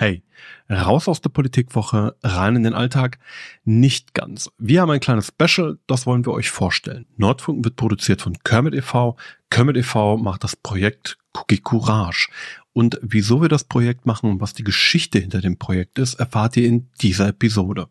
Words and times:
Hey, 0.00 0.22
raus 0.70 1.08
aus 1.08 1.22
der 1.22 1.30
Politikwoche, 1.30 2.14
rein 2.22 2.54
in 2.54 2.62
den 2.62 2.72
Alltag? 2.72 3.18
Nicht 3.64 4.14
ganz. 4.14 4.48
Wir 4.56 4.82
haben 4.82 4.92
ein 4.92 5.00
kleines 5.00 5.26
Special, 5.26 5.80
das 5.88 6.06
wollen 6.06 6.24
wir 6.24 6.32
euch 6.34 6.50
vorstellen. 6.50 7.06
Nordfunk 7.16 7.64
wird 7.64 7.74
produziert 7.74 8.22
von 8.22 8.38
Kermit 8.44 8.74
e.V. 8.74 9.16
Kermit 9.50 9.76
e.V. 9.76 10.16
macht 10.16 10.44
das 10.44 10.54
Projekt 10.54 11.18
Cookie 11.34 11.58
Courage. 11.58 12.28
Und 12.72 13.00
wieso 13.02 13.42
wir 13.42 13.48
das 13.48 13.64
Projekt 13.64 14.06
machen 14.06 14.30
und 14.30 14.40
was 14.40 14.54
die 14.54 14.62
Geschichte 14.62 15.18
hinter 15.18 15.40
dem 15.40 15.58
Projekt 15.58 15.98
ist, 15.98 16.14
erfahrt 16.14 16.56
ihr 16.56 16.68
in 16.68 16.88
dieser 17.00 17.26
Episode. 17.26 17.88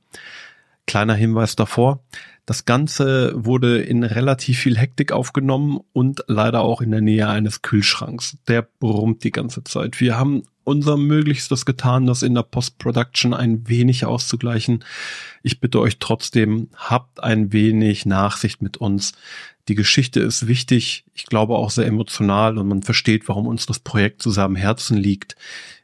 Kleiner 0.88 1.13
Hinweis 1.13 1.55
davor. 1.55 2.03
Das 2.47 2.63
Ganze 2.63 3.33
wurde 3.35 3.81
in 3.81 4.05
relativ 4.05 4.59
viel 4.59 4.77
Hektik 4.77 5.11
aufgenommen 5.11 5.81
und 5.91 6.23
leider 6.27 6.61
auch 6.61 6.79
in 6.79 6.91
der 6.91 7.02
Nähe 7.02 7.27
eines 7.27 7.61
Kühlschranks. 7.61 8.38
Der 8.47 8.61
brummt 8.61 9.25
die 9.25 9.31
ganze 9.31 9.65
Zeit. 9.65 9.99
Wir 9.99 10.17
haben 10.17 10.43
unser 10.63 10.95
Möglichstes 10.95 11.65
getan, 11.65 12.05
das 12.05 12.23
in 12.23 12.35
der 12.35 12.43
Post-Production 12.43 13.34
ein 13.34 13.67
wenig 13.67 14.05
auszugleichen. 14.05 14.85
Ich 15.43 15.59
bitte 15.59 15.81
euch 15.81 15.99
trotzdem, 15.99 16.70
habt 16.73 17.21
ein 17.21 17.51
wenig 17.51 18.05
Nachsicht 18.05 18.62
mit 18.62 18.77
uns. 18.77 19.12
Die 19.67 19.76
Geschichte 19.76 20.21
ist 20.21 20.48
wichtig, 20.48 21.04
ich 21.13 21.26
glaube 21.26 21.55
auch 21.55 21.70
sehr 21.70 21.85
emotional 21.85 22.57
und 22.57 22.70
man 22.70 22.81
versteht, 22.81 23.27
warum 23.27 23.48
uns 23.48 23.65
das 23.65 23.79
Projekt 23.79 24.21
zusammen 24.21 24.55
Herzen 24.55 24.95
liegt. 24.95 25.35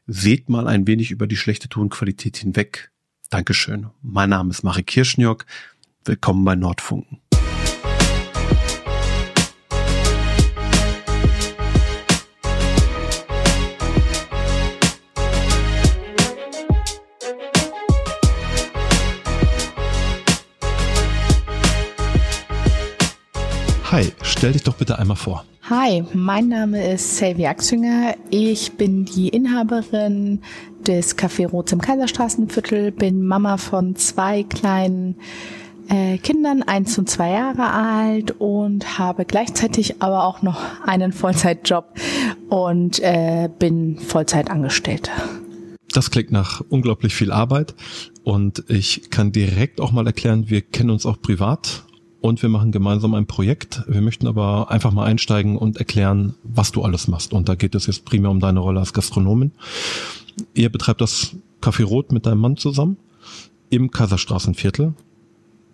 Seht 0.07 0.49
mal 0.49 0.67
ein 0.67 0.87
wenig 0.87 1.11
über 1.11 1.27
die 1.27 1.37
schlechte 1.37 1.67
Tonqualität 1.67 2.37
hinweg. 2.37 2.92
Dankeschön. 3.33 3.87
Mein 4.03 4.29
Name 4.29 4.51
ist 4.51 4.61
Marie 4.61 4.83
Kirschniok. 4.83 5.47
Willkommen 6.05 6.45
bei 6.45 6.53
Nordfunken. 6.53 7.19
Hi, 23.93 24.11
stell 24.23 24.53
dich 24.53 24.63
doch 24.63 24.73
bitte 24.73 24.97
einmal 24.97 25.17
vor. 25.17 25.45
Hi, 25.69 26.03
mein 26.13 26.47
Name 26.47 26.93
ist 26.93 27.17
Selvi 27.17 27.45
Axünger. 27.45 28.15
Ich 28.31 28.71
bin 28.71 29.05
die 29.05 29.29
Inhaberin 29.29 30.41
des 30.87 31.15
Café 31.15 31.47
Rots 31.47 31.73
im 31.73 31.79
Kaiserstraßenviertel, 31.79 32.91
bin 32.91 33.23
Mama 33.23 33.57
von 33.57 33.95
zwei 33.95 34.41
kleinen 34.41 35.17
äh, 35.89 36.17
Kindern, 36.17 36.63
eins 36.63 36.97
und 36.97 37.07
zwei 37.07 37.33
Jahre 37.33 37.69
alt 37.69 38.31
und 38.39 38.97
habe 38.97 39.25
gleichzeitig 39.25 40.01
aber 40.01 40.23
auch 40.23 40.41
noch 40.41 40.59
einen 40.87 41.11
Vollzeitjob 41.11 41.93
und 42.49 42.99
äh, 43.01 43.47
bin 43.59 43.99
Vollzeit 43.99 44.49
angestellt. 44.49 45.11
Das 45.93 46.09
klingt 46.09 46.31
nach 46.31 46.63
unglaublich 46.67 47.13
viel 47.13 47.31
Arbeit 47.31 47.75
und 48.23 48.63
ich 48.69 49.11
kann 49.11 49.31
direkt 49.31 49.79
auch 49.79 49.91
mal 49.91 50.07
erklären, 50.07 50.49
wir 50.49 50.61
kennen 50.61 50.89
uns 50.89 51.05
auch 51.05 51.21
privat 51.21 51.83
und 52.23 52.41
wir 52.41 52.47
machen 52.47 52.71
gemeinsam 52.71 53.15
ein 53.15 53.25
Projekt. 53.25 53.83
Wir 53.85 53.99
möchten 53.99 54.27
aber 54.27 54.71
einfach 54.71 54.93
mal 54.93 55.03
einsteigen 55.03 55.57
und 55.57 55.75
erklären, 55.75 56.35
was 56.43 56.71
du 56.71 56.81
alles 56.81 57.09
machst. 57.09 57.33
Und 57.33 57.49
da 57.49 57.55
geht 57.55 57.75
es 57.75 57.85
jetzt 57.85 58.05
primär 58.05 58.31
um 58.31 58.39
deine 58.39 58.61
Rolle 58.61 58.79
als 58.79 58.93
Gastronomin. 58.93 59.51
Ihr 60.53 60.71
betreibt 60.71 61.01
das 61.01 61.35
Café 61.61 61.83
Rot 61.83 62.13
mit 62.13 62.25
deinem 62.25 62.39
Mann 62.39 62.55
zusammen 62.55 62.95
im 63.69 63.91
Kaiserstraßenviertel. 63.91 64.93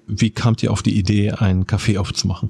Wie 0.07 0.31
kamt 0.31 0.63
ihr 0.63 0.71
auf 0.71 0.81
die 0.81 0.97
Idee, 0.97 1.33
ein 1.33 1.65
Café 1.65 1.99
aufzumachen? 1.99 2.49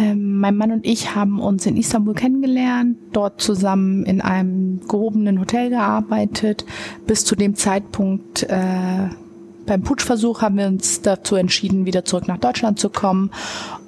Ähm, 0.00 0.40
mein 0.40 0.56
Mann 0.56 0.72
und 0.72 0.84
ich 0.84 1.14
haben 1.14 1.38
uns 1.38 1.66
in 1.66 1.76
Istanbul 1.76 2.14
kennengelernt, 2.14 2.96
dort 3.12 3.40
zusammen 3.40 4.06
in 4.06 4.20
einem 4.20 4.80
gehobenen 4.88 5.38
Hotel 5.38 5.70
gearbeitet. 5.70 6.64
Bis 7.06 7.24
zu 7.24 7.36
dem 7.36 7.54
Zeitpunkt 7.54 8.42
äh, 8.42 9.08
beim 9.68 9.82
Putschversuch 9.82 10.42
haben 10.42 10.56
wir 10.56 10.66
uns 10.66 11.02
dazu 11.02 11.36
entschieden, 11.36 11.86
wieder 11.86 12.04
zurück 12.04 12.26
nach 12.26 12.38
Deutschland 12.38 12.80
zu 12.80 12.88
kommen. 12.88 13.30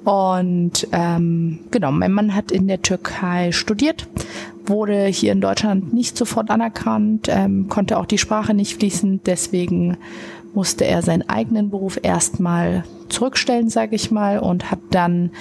Und 0.05 0.87
ähm, 0.91 1.59
genau, 1.71 1.91
mein 1.91 2.13
Mann 2.13 2.33
hat 2.35 2.51
in 2.51 2.67
der 2.67 2.81
Türkei 2.81 3.51
studiert, 3.51 4.07
wurde 4.65 5.05
hier 5.05 5.31
in 5.31 5.41
Deutschland 5.41 5.93
nicht 5.93 6.17
sofort 6.17 6.49
anerkannt, 6.49 7.27
ähm, 7.29 7.67
konnte 7.67 7.97
auch 7.97 8.05
die 8.05 8.17
Sprache 8.17 8.53
nicht 8.53 8.77
fließen, 8.77 9.21
deswegen 9.25 9.97
musste 10.53 10.85
er 10.85 11.01
seinen 11.01 11.27
eigenen 11.29 11.69
Beruf 11.69 11.99
erstmal 12.01 12.83
zurückstellen, 13.09 13.69
sage 13.69 13.95
ich 13.95 14.11
mal, 14.11 14.39
und 14.39 14.71
hat 14.71 14.79
dann 14.91 15.31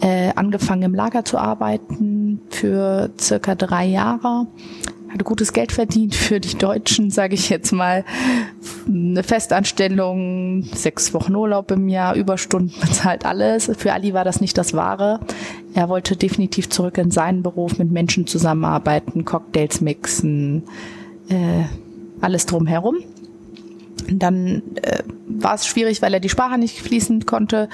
äh, 0.00 0.32
angefangen 0.34 0.82
im 0.82 0.94
Lager 0.94 1.24
zu 1.24 1.38
arbeiten 1.38 2.40
für 2.50 3.10
circa 3.18 3.54
drei 3.54 3.86
Jahre 3.86 4.46
hatte 5.12 5.24
gutes 5.24 5.52
Geld 5.52 5.72
verdient 5.72 6.14
für 6.14 6.40
die 6.40 6.56
Deutschen, 6.56 7.10
sage 7.10 7.34
ich 7.34 7.50
jetzt 7.50 7.72
mal. 7.72 8.04
Eine 8.86 9.22
Festanstellung, 9.22 10.62
sechs 10.62 11.12
Wochen 11.12 11.34
Urlaub 11.34 11.70
im 11.72 11.88
Jahr, 11.88 12.14
Überstunden 12.14 12.74
bezahlt 12.80 13.24
alles. 13.24 13.70
Für 13.76 13.92
Ali 13.92 14.14
war 14.14 14.24
das 14.24 14.40
nicht 14.40 14.56
das 14.56 14.74
Wahre. 14.74 15.20
Er 15.74 15.88
wollte 15.88 16.16
definitiv 16.16 16.68
zurück 16.70 16.98
in 16.98 17.10
seinen 17.10 17.42
Beruf, 17.42 17.78
mit 17.78 17.90
Menschen 17.90 18.26
zusammenarbeiten, 18.26 19.24
Cocktails 19.24 19.80
mixen, 19.80 20.62
äh, 21.28 21.64
alles 22.20 22.46
drumherum. 22.46 22.98
Dann 24.10 24.62
äh, 24.82 25.02
war 25.26 25.54
es 25.54 25.66
schwierig, 25.66 26.02
weil 26.02 26.14
er 26.14 26.20
die 26.20 26.28
Sprache 26.28 26.58
nicht 26.58 26.80
fließend 26.80 27.26
konnte. 27.26 27.68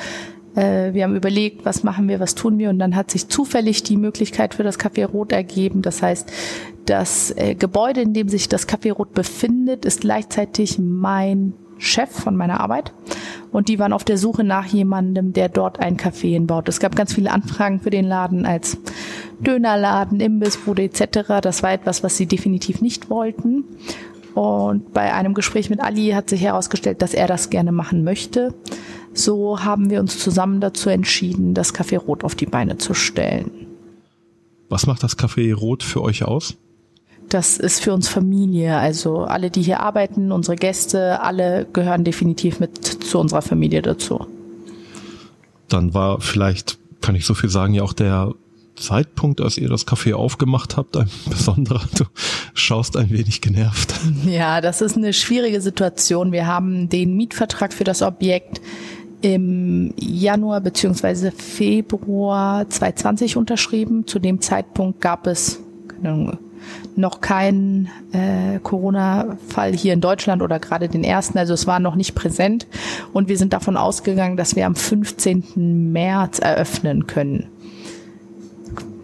Äh, 0.54 0.94
wir 0.94 1.04
haben 1.04 1.14
überlegt, 1.14 1.64
was 1.64 1.84
machen 1.84 2.08
wir, 2.08 2.19
was 2.20 2.34
tun 2.34 2.58
wir 2.58 2.70
und 2.70 2.78
dann 2.78 2.97
hat 2.97 3.10
sich 3.10 3.28
zufällig 3.28 3.82
die 3.82 3.97
Möglichkeit 3.97 4.54
für 4.54 4.62
das 4.62 4.80
Café 4.80 5.06
Rot 5.06 5.32
ergeben. 5.32 5.82
Das 5.82 6.02
heißt, 6.02 6.32
das 6.86 7.30
äh, 7.36 7.54
Gebäude, 7.54 8.00
in 8.00 8.14
dem 8.14 8.28
sich 8.28 8.48
das 8.48 8.69
Café 8.69 8.92
Rot 8.92 9.12
befindet, 9.12 9.84
ist 9.84 10.00
gleichzeitig 10.00 10.78
mein 10.78 11.54
Chef 11.78 12.10
von 12.10 12.36
meiner 12.36 12.60
Arbeit 12.60 12.94
und 13.53 13.68
die 13.68 13.78
waren 13.78 13.92
auf 13.92 14.04
der 14.04 14.16
Suche 14.16 14.44
nach 14.44 14.64
jemandem, 14.64 15.34
der 15.34 15.50
dort 15.50 15.78
ein 15.78 15.98
Café 15.98 16.32
hinbaut. 16.32 16.68
Es 16.70 16.80
gab 16.80 16.97
ganz 16.97 17.12
viele 17.12 17.30
Anfragen 17.30 17.80
für 17.80 17.91
den 17.91 18.06
Laden 18.06 18.47
als 18.47 18.78
Dönerladen, 19.41 20.20
Imbissbude 20.20 20.84
etc. 20.84 21.41
Das 21.42 21.62
war 21.62 21.72
etwas, 21.72 22.03
was 22.03 22.16
sie 22.16 22.26
definitiv 22.26 22.80
nicht 22.80 23.10
wollten. 23.10 23.64
Und 24.36 24.92
bei 24.92 25.14
einem 25.14 25.32
Gespräch 25.32 25.70
mit 25.70 25.80
Ali 25.80 26.10
hat 26.10 26.28
sich 26.28 26.42
herausgestellt, 26.42 27.00
dass 27.00 27.14
er 27.14 27.26
das 27.26 27.48
gerne 27.48 27.72
machen 27.72 28.04
möchte. 28.04 28.52
So 29.14 29.64
haben 29.64 29.88
wir 29.88 29.98
uns 29.98 30.19
zusammen 30.19 30.60
dazu 30.60 30.91
entschieden, 30.91 31.54
das 31.54 31.74
Café 31.74 31.97
Rot 31.97 32.22
auf 32.22 32.34
die 32.34 32.44
Beine 32.44 32.76
zu 32.76 32.92
stellen. 32.92 33.50
Was 34.69 34.86
macht 34.86 35.02
das 35.02 35.16
Café 35.16 35.54
Rot 35.54 35.82
für 35.82 36.02
euch 36.02 36.24
aus? 36.24 36.58
Das 37.30 37.56
ist 37.56 37.82
für 37.82 37.94
uns 37.94 38.08
Familie. 38.08 38.76
Also 38.76 39.20
alle, 39.20 39.50
die 39.50 39.62
hier 39.62 39.80
arbeiten, 39.80 40.30
unsere 40.30 40.56
Gäste, 40.56 41.22
alle 41.22 41.66
gehören 41.72 42.04
definitiv 42.04 42.60
mit 42.60 42.84
zu 42.84 43.18
unserer 43.18 43.41
Familie 43.41 43.80
dazu. 43.80 44.26
Dann 45.68 45.94
war 45.94 46.20
vielleicht, 46.20 46.78
kann 47.00 47.14
ich 47.14 47.24
so 47.24 47.32
viel 47.32 47.48
sagen, 47.48 47.72
ja 47.72 47.82
auch 47.82 47.94
der 47.94 48.34
Zeitpunkt, 48.76 49.41
als 49.41 49.59
ihr 49.59 49.69
das 49.69 49.87
Café 49.87 50.14
aufgemacht 50.14 50.76
habt, 50.76 50.97
ein 50.97 51.10
besonderer. 51.31 51.82
Du 51.97 52.04
schaust 52.54 52.97
ein 52.97 53.10
wenig 53.10 53.41
genervt. 53.41 53.94
Ja, 54.26 54.60
das 54.60 54.81
ist 54.81 54.97
eine 54.97 55.12
schwierige 55.12 55.60
Situation. 55.60 56.32
Wir 56.32 56.47
haben 56.47 56.88
den 56.88 57.16
Mietvertrag 57.16 57.72
für 57.72 57.84
das 57.84 58.03
Objekt 58.03 58.60
im 59.22 59.94
Januar 59.98 60.60
beziehungsweise 60.60 61.32
Februar 61.32 62.69
2020 62.69 63.36
unterschrieben. 63.36 64.06
Zu 64.06 64.19
dem 64.19 64.41
Zeitpunkt 64.41 65.00
gab 65.00 65.26
es 65.26 65.60
noch 66.94 67.20
keinen 67.20 67.88
äh, 68.12 68.59
Corona-Fall 68.62 69.72
hier 69.72 69.92
in 69.92 70.00
Deutschland 70.00 70.42
oder 70.42 70.59
gerade 70.59 70.88
den 70.88 71.04
ersten. 71.04 71.38
Also 71.38 71.54
es 71.54 71.66
war 71.66 71.81
noch 71.81 71.94
nicht 71.94 72.15
präsent. 72.15 72.66
Und 73.12 73.28
wir 73.28 73.38
sind 73.38 73.53
davon 73.53 73.76
ausgegangen, 73.76 74.36
dass 74.36 74.56
wir 74.56 74.66
am 74.66 74.75
15. 74.75 75.92
März 75.92 76.38
eröffnen 76.38 77.06
können. 77.06 77.48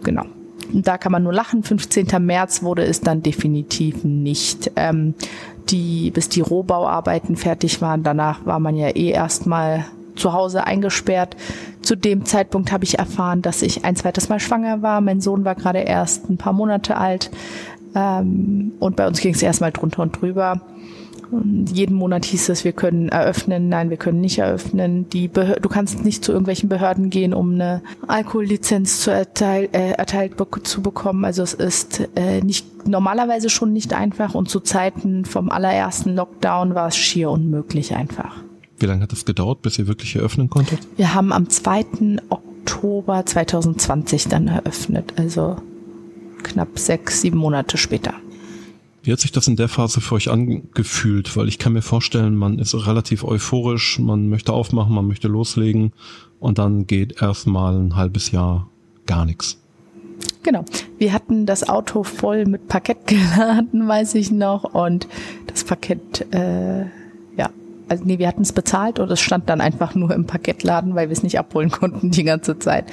Genau. 0.03 0.25
Und 0.71 0.87
da 0.87 0.97
kann 0.97 1.11
man 1.11 1.23
nur 1.23 1.33
lachen. 1.33 1.63
15. 1.63 2.07
März 2.19 2.63
wurde 2.63 2.83
es 2.83 3.01
dann 3.01 3.21
definitiv 3.21 4.03
nicht. 4.03 4.71
Ähm, 4.75 5.13
die, 5.69 6.11
bis 6.11 6.29
die 6.29 6.41
Rohbauarbeiten 6.41 7.35
fertig 7.35 7.81
waren, 7.81 8.03
danach 8.03 8.45
war 8.45 8.59
man 8.59 8.75
ja 8.75 8.89
eh 8.89 9.09
erstmal 9.09 9.85
zu 10.15 10.33
Hause 10.33 10.65
eingesperrt. 10.65 11.35
Zu 11.81 11.95
dem 11.95 12.25
Zeitpunkt 12.25 12.71
habe 12.71 12.83
ich 12.83 12.99
erfahren, 12.99 13.41
dass 13.41 13.61
ich 13.61 13.83
ein 13.85 13.95
zweites 13.95 14.29
Mal 14.29 14.39
schwanger 14.39 14.81
war. 14.81 15.01
Mein 15.01 15.21
Sohn 15.21 15.45
war 15.45 15.55
gerade 15.55 15.79
erst 15.79 16.29
ein 16.29 16.37
paar 16.37 16.53
Monate 16.53 16.97
alt. 16.97 17.31
Ähm, 17.95 18.73
und 18.79 18.95
bei 18.95 19.07
uns 19.07 19.19
ging 19.19 19.33
es 19.33 19.41
erstmal 19.41 19.71
drunter 19.71 20.01
und 20.01 20.21
drüber. 20.21 20.61
Und 21.33 21.71
jeden 21.71 21.95
Monat 21.95 22.25
hieß 22.25 22.49
es, 22.49 22.63
wir 22.63 22.73
können 22.73 23.09
eröffnen, 23.09 23.67
nein, 23.67 23.89
wir 23.89 23.97
können 23.97 24.21
nicht 24.21 24.37
eröffnen. 24.37 25.09
Die 25.09 25.27
Behör 25.27 25.55
du 25.59 25.67
kannst 25.67 26.05
nicht 26.05 26.23
zu 26.23 26.31
irgendwelchen 26.31 26.69
Behörden 26.69 27.09
gehen, 27.09 27.33
um 27.33 27.53
eine 27.55 27.81
Alkohollizenz 28.07 29.01
zu 29.01 29.11
erteil 29.11 29.69
äh, 29.71 29.91
erteilt 29.91 30.37
be 30.37 30.47
zu 30.63 30.81
bekommen. 30.81 31.25
Also 31.25 31.41
es 31.41 31.53
ist 31.53 32.07
äh, 32.15 32.41
nicht 32.41 32.87
normalerweise 32.87 33.49
schon 33.49 33.73
nicht 33.73 33.93
einfach 33.93 34.35
und 34.35 34.49
zu 34.49 34.59
Zeiten 34.59 35.25
vom 35.25 35.49
allerersten 35.49 36.15
Lockdown 36.15 36.75
war 36.75 36.89
es 36.89 36.97
schier 36.97 37.31
unmöglich 37.31 37.95
einfach. 37.95 38.35
Wie 38.77 38.85
lange 38.85 39.01
hat 39.01 39.13
es 39.13 39.25
gedauert, 39.25 39.61
bis 39.61 39.79
ihr 39.79 39.87
wirklich 39.87 40.15
eröffnen 40.15 40.49
konntet? 40.49 40.79
Wir 40.97 41.13
haben 41.13 41.31
am 41.31 41.49
2. 41.49 41.85
Oktober 42.29 43.25
2020 43.25 44.27
dann 44.27 44.47
eröffnet, 44.47 45.13
also 45.17 45.57
knapp 46.43 46.77
sechs, 46.77 47.21
sieben 47.21 47.37
Monate 47.37 47.77
später. 47.77 48.13
Wie 49.03 49.11
hat 49.11 49.19
sich 49.19 49.33
das 49.33 49.49
in 49.49 49.57
der 49.57 49.67
Phase 49.67 49.99
für 49.99 50.15
euch 50.15 50.31
angefühlt? 50.31 51.35
Weil 51.35 51.49
ich 51.49 51.59
kann 51.59 51.73
mir 51.73 51.81
vorstellen, 51.81 52.37
man 52.37 52.57
ist 52.57 52.73
relativ 52.73 53.25
euphorisch, 53.25 53.99
man 53.99 54.29
möchte 54.29 54.53
aufmachen, 54.53 54.95
man 54.95 55.07
möchte 55.07 55.27
loslegen 55.27 55.91
und 56.39 56.57
dann 56.57 56.87
geht 56.87 57.21
erstmal 57.21 57.77
ein 57.77 57.97
halbes 57.97 58.31
Jahr 58.31 58.69
gar 59.05 59.25
nichts. 59.25 59.59
Genau. 60.41 60.63
Wir 60.97 61.11
hatten 61.11 61.45
das 61.45 61.67
Auto 61.67 62.03
voll 62.03 62.45
mit 62.45 62.69
Parkett 62.69 63.07
geladen, 63.07 63.87
weiß 63.87 64.15
ich 64.15 64.31
noch, 64.31 64.63
und 64.63 65.07
das 65.47 65.65
Parkett 65.65 66.25
äh, 66.33 66.85
also 67.93 68.05
nee, 68.05 68.17
wir 68.17 68.27
hatten 68.27 68.41
es 68.41 68.53
bezahlt 68.53 68.97
und 68.97 69.11
es 69.11 69.21
stand 69.21 69.49
dann 69.49 69.61
einfach 69.61 69.93
nur 69.93 70.11
im 70.15 70.25
Parkettladen, 70.25 70.95
weil 70.95 71.09
wir 71.09 71.13
es 71.13 71.21
nicht 71.21 71.37
abholen 71.37 71.69
konnten 71.69 72.09
die 72.09 72.23
ganze 72.23 72.57
Zeit. 72.57 72.85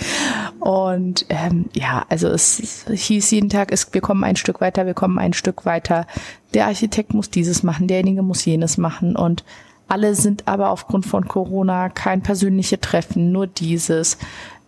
Und 0.59 1.25
ähm, 1.31 1.71
ja, 1.73 2.05
also 2.11 2.29
es, 2.29 2.85
es 2.87 3.01
hieß 3.01 3.31
jeden 3.31 3.49
Tag, 3.49 3.73
es, 3.73 3.95
wir 3.95 4.03
kommen 4.03 4.25
ein 4.25 4.37
Stück 4.37 4.61
weiter, 4.61 4.85
wir 4.85 4.93
kommen 4.93 5.19
ein 5.19 5.33
Stück 5.33 5.65
weiter. 5.65 6.07
Der 6.53 6.67
Architekt 6.67 7.15
muss 7.15 7.31
dieses 7.31 7.63
machen, 7.63 7.87
derjenige 7.87 8.23
muss 8.23 8.45
jenes 8.45 8.77
machen 8.77 9.17
und 9.17 9.43
alle 9.89 10.15
sind 10.15 10.47
aber 10.47 10.69
aufgrund 10.69 11.07
von 11.07 11.27
Corona 11.27 11.89
kein 11.89 12.21
persönliche 12.21 12.79
Treffen, 12.79 13.33
nur 13.33 13.47
dieses. 13.47 14.19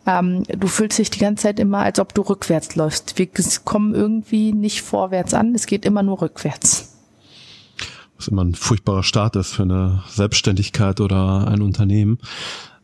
Ähm, 0.06 0.44
du 0.49 0.67
fühlst 0.67 0.99
dich 0.99 1.11
die 1.11 1.20
ganze 1.20 1.43
Zeit 1.43 1.61
immer, 1.61 1.81
als 1.81 2.00
ob 2.00 2.14
du 2.14 2.23
rückwärts 2.23 2.75
läufst. 2.75 3.19
Wir 3.19 3.28
kommen 3.64 3.94
irgendwie 3.94 4.52
nicht 4.52 4.81
vorwärts 4.81 5.35
an, 5.35 5.55
es 5.55 5.67
geht 5.67 5.85
immer 5.85 6.02
nur 6.02 6.23
rückwärts 6.23 6.91
was 8.22 8.28
immer 8.28 8.44
ein 8.44 8.54
furchtbarer 8.54 9.02
Start 9.02 9.36
ist 9.36 9.54
für 9.54 9.64
eine 9.64 10.02
Selbstständigkeit 10.08 11.00
oder 11.00 11.48
ein 11.48 11.60
Unternehmen. 11.60 12.19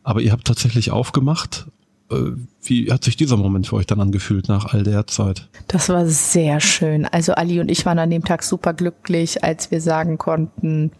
Aber 0.03 0.21
ihr 0.21 0.31
habt 0.31 0.45
tatsächlich 0.45 0.91
aufgemacht. 0.91 1.67
Äh, 2.11 2.31
wie 2.61 2.91
hat 2.91 3.03
sich 3.03 3.15
dieser 3.15 3.37
Moment 3.37 3.67
für 3.67 3.77
euch 3.77 3.85
dann 3.85 4.01
angefühlt 4.01 4.49
nach 4.49 4.73
all 4.73 4.83
der 4.83 5.07
Zeit? 5.07 5.47
Das 5.67 5.87
war 5.89 6.05
sehr 6.07 6.59
schön. 6.59 7.05
Also 7.05 7.33
Ali 7.33 7.59
und 7.59 7.71
ich 7.71 7.85
waren 7.85 7.99
an 7.99 8.09
dem 8.09 8.25
Tag 8.25 8.43
super 8.43 8.73
glücklich, 8.73 9.43
als 9.43 9.71
wir 9.71 9.81
sagen 9.81 10.17
konnten, 10.17 10.91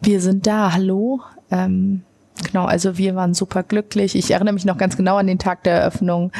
wir 0.00 0.20
sind 0.22 0.46
da, 0.46 0.72
hallo. 0.72 1.20
Ähm, 1.50 2.02
genau, 2.50 2.64
also 2.64 2.96
wir 2.96 3.14
waren 3.14 3.34
super 3.34 3.62
glücklich. 3.62 4.14
Ich 4.14 4.30
erinnere 4.30 4.54
mich 4.54 4.64
noch 4.64 4.78
ganz 4.78 4.96
genau 4.96 5.16
an 5.16 5.26
den 5.26 5.38
Tag 5.38 5.64
der 5.64 5.80
Eröffnung. 5.80 6.32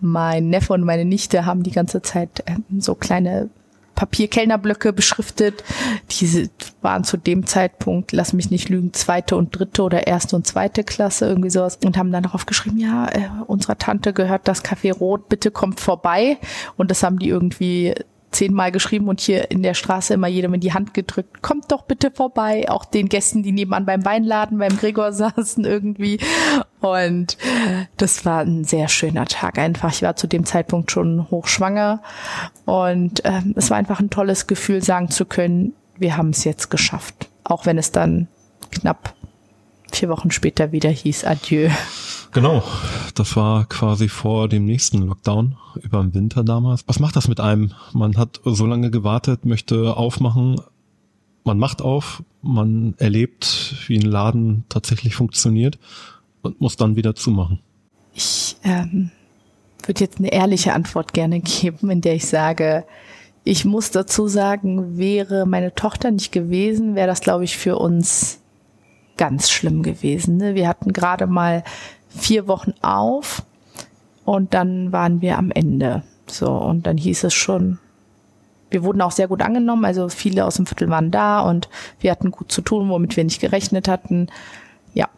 Mein 0.00 0.48
Neffe 0.48 0.72
und 0.72 0.82
meine 0.82 1.04
Nichte 1.04 1.46
haben 1.46 1.62
die 1.62 1.70
ganze 1.70 2.02
Zeit 2.02 2.42
ähm, 2.46 2.64
so 2.80 2.96
kleine 2.96 3.50
Papierkellnerblöcke 3.94 4.92
beschriftet. 4.92 5.64
Diese 6.10 6.50
waren 6.82 7.04
zu 7.04 7.16
dem 7.16 7.46
Zeitpunkt, 7.46 8.12
lass 8.12 8.32
mich 8.32 8.50
nicht 8.50 8.68
lügen, 8.68 8.92
zweite 8.92 9.36
und 9.36 9.58
dritte 9.58 9.82
oder 9.82 10.06
erste 10.06 10.36
und 10.36 10.46
zweite 10.46 10.84
Klasse, 10.84 11.26
irgendwie 11.26 11.50
sowas. 11.50 11.78
Und 11.84 11.96
haben 11.96 12.12
dann 12.12 12.24
darauf 12.24 12.46
geschrieben, 12.46 12.78
ja, 12.78 13.08
äh, 13.08 13.28
unserer 13.46 13.78
Tante 13.78 14.12
gehört 14.12 14.48
das 14.48 14.64
Café 14.64 14.92
Rot, 14.92 15.28
bitte 15.28 15.50
kommt 15.50 15.80
vorbei. 15.80 16.38
Und 16.76 16.90
das 16.90 17.02
haben 17.02 17.18
die 17.18 17.28
irgendwie 17.28 17.94
zehnmal 18.34 18.72
geschrieben 18.72 19.08
und 19.08 19.20
hier 19.20 19.50
in 19.50 19.62
der 19.62 19.74
Straße 19.74 20.14
immer 20.14 20.28
jedem 20.28 20.54
in 20.54 20.60
die 20.60 20.74
Hand 20.74 20.94
gedrückt, 20.94 21.42
kommt 21.42 21.70
doch 21.72 21.82
bitte 21.82 22.10
vorbei, 22.10 22.68
auch 22.68 22.84
den 22.84 23.08
Gästen, 23.08 23.42
die 23.42 23.52
nebenan 23.52 23.86
beim 23.86 24.04
Weinladen, 24.04 24.58
beim 24.58 24.76
Gregor 24.76 25.12
saßen 25.12 25.64
irgendwie. 25.64 26.18
Und 26.80 27.38
das 27.96 28.24
war 28.26 28.40
ein 28.40 28.64
sehr 28.64 28.88
schöner 28.88 29.24
Tag 29.26 29.58
einfach. 29.58 29.90
Ich 29.92 30.02
war 30.02 30.16
zu 30.16 30.26
dem 30.26 30.44
Zeitpunkt 30.44 30.90
schon 30.90 31.30
hochschwanger 31.30 32.02
und 32.66 33.22
ähm, 33.24 33.54
es 33.56 33.70
war 33.70 33.78
einfach 33.78 34.00
ein 34.00 34.10
tolles 34.10 34.46
Gefühl, 34.46 34.82
sagen 34.82 35.10
zu 35.10 35.24
können, 35.24 35.72
wir 35.96 36.16
haben 36.16 36.30
es 36.30 36.44
jetzt 36.44 36.70
geschafft. 36.70 37.28
Auch 37.44 37.66
wenn 37.66 37.78
es 37.78 37.92
dann 37.92 38.28
knapp 38.70 39.14
vier 39.96 40.08
Wochen 40.08 40.30
später 40.30 40.72
wieder 40.72 40.90
hieß 40.90 41.24
Adieu. 41.24 41.70
Genau, 42.32 42.64
das 43.14 43.36
war 43.36 43.64
quasi 43.66 44.08
vor 44.08 44.48
dem 44.48 44.64
nächsten 44.64 45.02
Lockdown 45.02 45.56
über 45.80 46.02
den 46.02 46.14
Winter 46.14 46.42
damals. 46.42 46.82
Was 46.86 46.98
macht 46.98 47.14
das 47.14 47.28
mit 47.28 47.38
einem? 47.38 47.72
Man 47.92 48.16
hat 48.16 48.40
so 48.44 48.66
lange 48.66 48.90
gewartet, 48.90 49.44
möchte 49.44 49.96
aufmachen, 49.96 50.60
man 51.44 51.58
macht 51.58 51.80
auf, 51.80 52.22
man 52.42 52.94
erlebt, 52.98 53.76
wie 53.86 53.98
ein 53.98 54.06
Laden 54.06 54.64
tatsächlich 54.68 55.14
funktioniert 55.14 55.78
und 56.42 56.60
muss 56.60 56.76
dann 56.76 56.96
wieder 56.96 57.14
zumachen. 57.14 57.60
Ich 58.14 58.56
ähm, 58.64 59.10
würde 59.84 60.00
jetzt 60.00 60.18
eine 60.18 60.32
ehrliche 60.32 60.72
Antwort 60.72 61.12
gerne 61.12 61.40
geben, 61.40 61.90
in 61.90 62.00
der 62.00 62.14
ich 62.14 62.26
sage, 62.26 62.84
ich 63.44 63.64
muss 63.64 63.90
dazu 63.90 64.26
sagen, 64.26 64.96
wäre 64.96 65.46
meine 65.46 65.74
Tochter 65.74 66.10
nicht 66.10 66.32
gewesen, 66.32 66.94
wäre 66.94 67.06
das, 67.06 67.20
glaube 67.20 67.44
ich, 67.44 67.58
für 67.58 67.76
uns 67.76 68.40
ganz 69.16 69.50
schlimm 69.50 69.82
gewesen. 69.82 70.36
Ne? 70.36 70.54
Wir 70.54 70.68
hatten 70.68 70.92
gerade 70.92 71.26
mal 71.26 71.64
vier 72.08 72.48
Wochen 72.48 72.74
auf 72.82 73.42
und 74.24 74.54
dann 74.54 74.92
waren 74.92 75.20
wir 75.20 75.38
am 75.38 75.50
Ende. 75.50 76.02
So, 76.26 76.50
und 76.50 76.86
dann 76.86 76.96
hieß 76.96 77.24
es 77.24 77.34
schon, 77.34 77.78
wir 78.70 78.82
wurden 78.82 79.02
auch 79.02 79.12
sehr 79.12 79.28
gut 79.28 79.42
angenommen, 79.42 79.84
also 79.84 80.08
viele 80.08 80.44
aus 80.44 80.56
dem 80.56 80.66
Viertel 80.66 80.88
waren 80.90 81.10
da 81.10 81.40
und 81.40 81.68
wir 82.00 82.10
hatten 82.10 82.30
gut 82.30 82.50
zu 82.50 82.60
tun, 82.60 82.88
womit 82.88 83.16
wir 83.16 83.24
nicht 83.24 83.40
gerechnet 83.40 83.88
hatten. 83.88 84.28
Ja, 84.94 85.08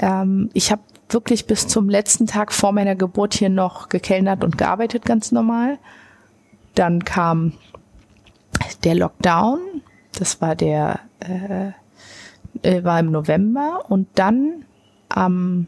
ähm, 0.00 0.50
ich 0.52 0.70
habe 0.70 0.82
wirklich 1.08 1.46
bis 1.46 1.66
zum 1.66 1.88
letzten 1.88 2.26
Tag 2.26 2.52
vor 2.52 2.72
meiner 2.72 2.94
Geburt 2.94 3.34
hier 3.34 3.48
noch 3.48 3.88
gekellnert 3.88 4.44
und 4.44 4.58
gearbeitet, 4.58 5.04
ganz 5.04 5.32
normal. 5.32 5.78
Dann 6.74 7.04
kam 7.04 7.54
der 8.84 8.94
Lockdown, 8.94 9.60
das 10.12 10.40
war 10.40 10.54
der 10.54 11.00
äh, 11.20 11.72
äh 12.62 12.84
war 12.84 13.00
im 13.00 13.10
November 13.10 13.84
und 13.88 14.08
dann 14.14 14.64
am 15.08 15.66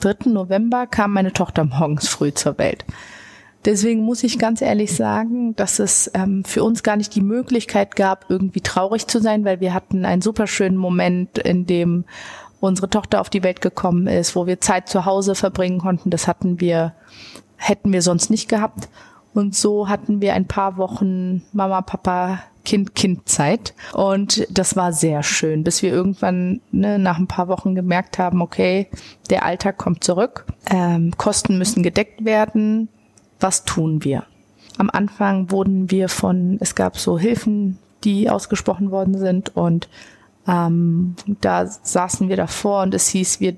3. 0.00 0.30
November 0.30 0.86
kam 0.86 1.12
meine 1.12 1.32
Tochter 1.32 1.64
morgens 1.64 2.08
früh 2.08 2.32
zur 2.32 2.58
Welt. 2.58 2.84
Deswegen 3.66 4.00
muss 4.00 4.24
ich 4.24 4.38
ganz 4.38 4.62
ehrlich 4.62 4.96
sagen, 4.96 5.54
dass 5.54 5.80
es 5.80 6.10
ähm, 6.14 6.44
für 6.44 6.64
uns 6.64 6.82
gar 6.82 6.96
nicht 6.96 7.14
die 7.14 7.20
Möglichkeit 7.20 7.94
gab, 7.94 8.24
irgendwie 8.30 8.62
traurig 8.62 9.06
zu 9.06 9.20
sein, 9.20 9.44
weil 9.44 9.60
wir 9.60 9.74
hatten 9.74 10.06
einen 10.06 10.22
super 10.22 10.46
schönen 10.46 10.78
Moment, 10.78 11.36
in 11.38 11.66
dem 11.66 12.04
unsere 12.60 12.88
Tochter 12.88 13.20
auf 13.20 13.28
die 13.28 13.42
Welt 13.42 13.60
gekommen 13.60 14.06
ist, 14.06 14.34
wo 14.34 14.46
wir 14.46 14.60
Zeit 14.60 14.88
zu 14.88 15.04
Hause 15.04 15.34
verbringen 15.34 15.78
konnten. 15.78 16.08
Das 16.10 16.26
hatten 16.26 16.60
wir, 16.60 16.94
hätten 17.56 17.92
wir 17.92 18.00
sonst 18.00 18.30
nicht 18.30 18.48
gehabt. 18.48 18.88
Und 19.34 19.54
so 19.54 19.88
hatten 19.88 20.22
wir 20.22 20.34
ein 20.34 20.46
paar 20.46 20.78
Wochen 20.78 21.42
Mama, 21.52 21.82
Papa, 21.82 22.40
Kind-Kind-Zeit. 22.64 23.74
Und 23.92 24.46
das 24.50 24.76
war 24.76 24.92
sehr 24.92 25.22
schön, 25.22 25.64
bis 25.64 25.82
wir 25.82 25.90
irgendwann 25.90 26.60
ne, 26.70 26.98
nach 26.98 27.18
ein 27.18 27.26
paar 27.26 27.48
Wochen 27.48 27.74
gemerkt 27.74 28.18
haben, 28.18 28.42
okay, 28.42 28.88
der 29.30 29.44
Alltag 29.44 29.78
kommt 29.78 30.04
zurück, 30.04 30.44
ähm, 30.70 31.12
Kosten 31.16 31.58
müssen 31.58 31.82
gedeckt 31.82 32.24
werden. 32.24 32.88
Was 33.38 33.64
tun 33.64 34.04
wir? 34.04 34.24
Am 34.78 34.90
Anfang 34.90 35.50
wurden 35.50 35.90
wir 35.90 36.08
von, 36.08 36.58
es 36.60 36.74
gab 36.74 36.98
so 36.98 37.18
Hilfen, 37.18 37.78
die 38.04 38.30
ausgesprochen 38.30 38.90
worden 38.90 39.18
sind 39.18 39.56
und 39.56 39.88
ähm, 40.48 41.16
da 41.40 41.66
saßen 41.66 42.28
wir 42.28 42.36
davor 42.36 42.82
und 42.82 42.94
es 42.94 43.08
hieß, 43.08 43.40
wir 43.40 43.56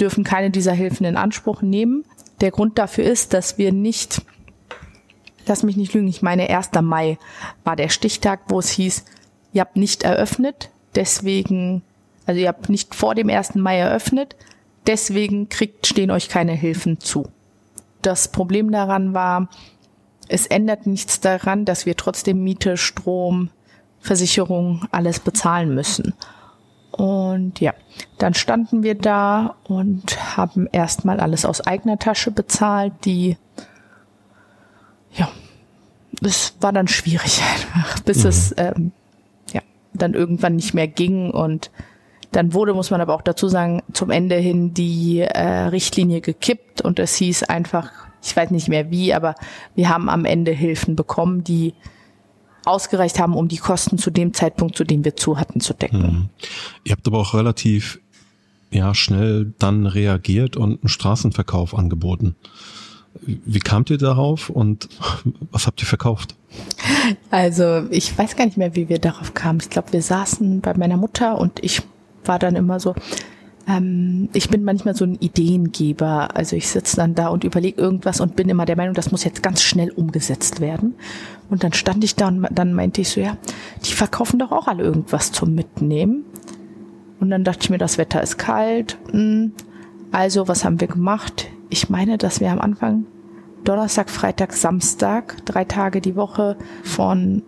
dürfen 0.00 0.24
keine 0.24 0.50
dieser 0.50 0.72
Hilfen 0.72 1.04
in 1.04 1.16
Anspruch 1.16 1.62
nehmen. 1.62 2.04
Der 2.40 2.50
Grund 2.50 2.78
dafür 2.78 3.04
ist, 3.04 3.34
dass 3.34 3.58
wir 3.58 3.72
nicht 3.72 4.22
lass 5.48 5.62
mich 5.62 5.76
nicht 5.76 5.94
lügen, 5.94 6.08
ich 6.08 6.22
meine 6.22 6.48
1. 6.48 6.70
Mai 6.82 7.18
war 7.64 7.76
der 7.76 7.88
Stichtag, 7.88 8.40
wo 8.48 8.58
es 8.58 8.70
hieß, 8.70 9.04
ihr 9.52 9.60
habt 9.60 9.76
nicht 9.76 10.02
eröffnet, 10.02 10.70
deswegen, 10.94 11.82
also 12.26 12.40
ihr 12.40 12.48
habt 12.48 12.68
nicht 12.68 12.94
vor 12.94 13.14
dem 13.14 13.28
1. 13.28 13.56
Mai 13.56 13.78
eröffnet, 13.78 14.36
deswegen 14.86 15.48
kriegt, 15.48 15.86
stehen 15.86 16.10
euch 16.10 16.28
keine 16.28 16.52
Hilfen 16.52 17.00
zu. 17.00 17.28
Das 18.02 18.28
Problem 18.28 18.72
daran 18.72 19.14
war, 19.14 19.48
es 20.28 20.46
ändert 20.46 20.86
nichts 20.86 21.20
daran, 21.20 21.64
dass 21.64 21.86
wir 21.86 21.96
trotzdem 21.96 22.42
Miete, 22.42 22.76
Strom, 22.76 23.50
Versicherung, 24.00 24.86
alles 24.90 25.20
bezahlen 25.20 25.74
müssen. 25.74 26.14
Und 26.90 27.60
ja, 27.60 27.72
dann 28.18 28.34
standen 28.34 28.82
wir 28.82 28.94
da 28.94 29.56
und 29.64 30.36
haben 30.36 30.68
erstmal 30.72 31.20
alles 31.20 31.44
aus 31.44 31.60
eigener 31.62 31.98
Tasche 31.98 32.30
bezahlt. 32.30 32.92
Die 33.04 33.38
ja, 35.14 35.30
es 36.22 36.56
war 36.60 36.72
dann 36.72 36.88
schwierig 36.88 37.40
einfach, 37.40 38.00
bis 38.00 38.22
mhm. 38.22 38.28
es 38.28 38.54
ähm, 38.56 38.92
ja 39.52 39.60
dann 39.94 40.14
irgendwann 40.14 40.56
nicht 40.56 40.74
mehr 40.74 40.88
ging 40.88 41.30
und 41.30 41.70
dann 42.32 42.54
wurde, 42.54 42.72
muss 42.72 42.90
man 42.90 43.00
aber 43.00 43.14
auch 43.14 43.22
dazu 43.22 43.48
sagen, 43.48 43.82
zum 43.92 44.10
Ende 44.10 44.36
hin 44.36 44.72
die 44.72 45.20
äh, 45.20 45.66
Richtlinie 45.66 46.22
gekippt 46.22 46.80
und 46.80 46.98
es 46.98 47.14
hieß 47.16 47.44
einfach, 47.44 47.90
ich 48.22 48.34
weiß 48.34 48.50
nicht 48.50 48.68
mehr 48.68 48.90
wie, 48.90 49.12
aber 49.12 49.34
wir 49.74 49.90
haben 49.90 50.08
am 50.08 50.24
Ende 50.24 50.52
Hilfen 50.52 50.96
bekommen, 50.96 51.44
die 51.44 51.74
ausgereicht 52.64 53.18
haben, 53.18 53.34
um 53.34 53.48
die 53.48 53.58
Kosten 53.58 53.98
zu 53.98 54.10
dem 54.10 54.32
Zeitpunkt, 54.32 54.76
zu 54.76 54.84
dem 54.84 55.04
wir 55.04 55.16
zu 55.16 55.38
hatten, 55.38 55.60
zu 55.60 55.74
decken. 55.74 56.00
Mhm. 56.00 56.28
Ihr 56.84 56.92
habt 56.92 57.06
aber 57.06 57.18
auch 57.18 57.34
relativ 57.34 58.00
ja 58.70 58.94
schnell 58.94 59.52
dann 59.58 59.86
reagiert 59.86 60.56
und 60.56 60.82
einen 60.82 60.88
Straßenverkauf 60.88 61.74
angeboten. 61.74 62.36
Wie 63.20 63.60
kamt 63.60 63.90
ihr 63.90 63.98
darauf 63.98 64.50
und 64.50 64.88
was 65.50 65.66
habt 65.66 65.80
ihr 65.82 65.86
verkauft? 65.86 66.34
Also 67.30 67.84
ich 67.90 68.16
weiß 68.16 68.36
gar 68.36 68.46
nicht 68.46 68.58
mehr, 68.58 68.74
wie 68.74 68.88
wir 68.88 68.98
darauf 68.98 69.34
kamen. 69.34 69.60
Ich 69.60 69.70
glaube, 69.70 69.92
wir 69.92 70.02
saßen 70.02 70.60
bei 70.60 70.74
meiner 70.74 70.96
Mutter 70.96 71.38
und 71.38 71.62
ich 71.62 71.82
war 72.24 72.38
dann 72.38 72.56
immer 72.56 72.80
so, 72.80 72.94
Ähm, 73.68 74.28
ich 74.32 74.48
bin 74.48 74.64
manchmal 74.64 74.94
so 74.96 75.04
ein 75.04 75.16
Ideengeber. 75.20 76.36
Also 76.36 76.56
ich 76.56 76.68
sitze 76.68 76.96
dann 76.96 77.14
da 77.14 77.28
und 77.28 77.44
überlege 77.44 77.80
irgendwas 77.80 78.20
und 78.20 78.36
bin 78.36 78.48
immer 78.48 78.66
der 78.66 78.76
Meinung, 78.76 78.94
das 78.94 79.12
muss 79.12 79.24
jetzt 79.24 79.42
ganz 79.42 79.62
schnell 79.62 79.90
umgesetzt 79.90 80.60
werden. 80.60 80.94
Und 81.48 81.62
dann 81.64 81.72
stand 81.72 82.02
ich 82.04 82.16
da 82.16 82.28
und 82.28 82.48
dann 82.50 82.74
meinte 82.74 83.00
ich 83.00 83.10
so, 83.10 83.20
ja, 83.20 83.36
die 83.84 83.92
verkaufen 83.92 84.38
doch 84.38 84.52
auch 84.52 84.66
alle 84.68 84.82
irgendwas 84.82 85.32
zum 85.32 85.54
Mitnehmen. 85.54 86.24
Und 87.20 87.30
dann 87.30 87.44
dachte 87.44 87.60
ich 87.62 87.70
mir, 87.70 87.78
das 87.78 87.98
Wetter 87.98 88.22
ist 88.22 88.36
kalt. 88.38 88.98
Hm, 89.10 89.52
also, 90.10 90.48
was 90.48 90.64
haben 90.64 90.80
wir 90.80 90.88
gemacht? 90.88 91.46
Ich 91.72 91.88
meine, 91.88 92.18
dass 92.18 92.40
wir 92.40 92.52
am 92.52 92.60
Anfang 92.60 93.06
Donnerstag, 93.64 94.10
Freitag, 94.10 94.52
Samstag, 94.52 95.38
drei 95.46 95.64
Tage 95.64 96.02
die 96.02 96.16
Woche 96.16 96.58
von 96.84 97.42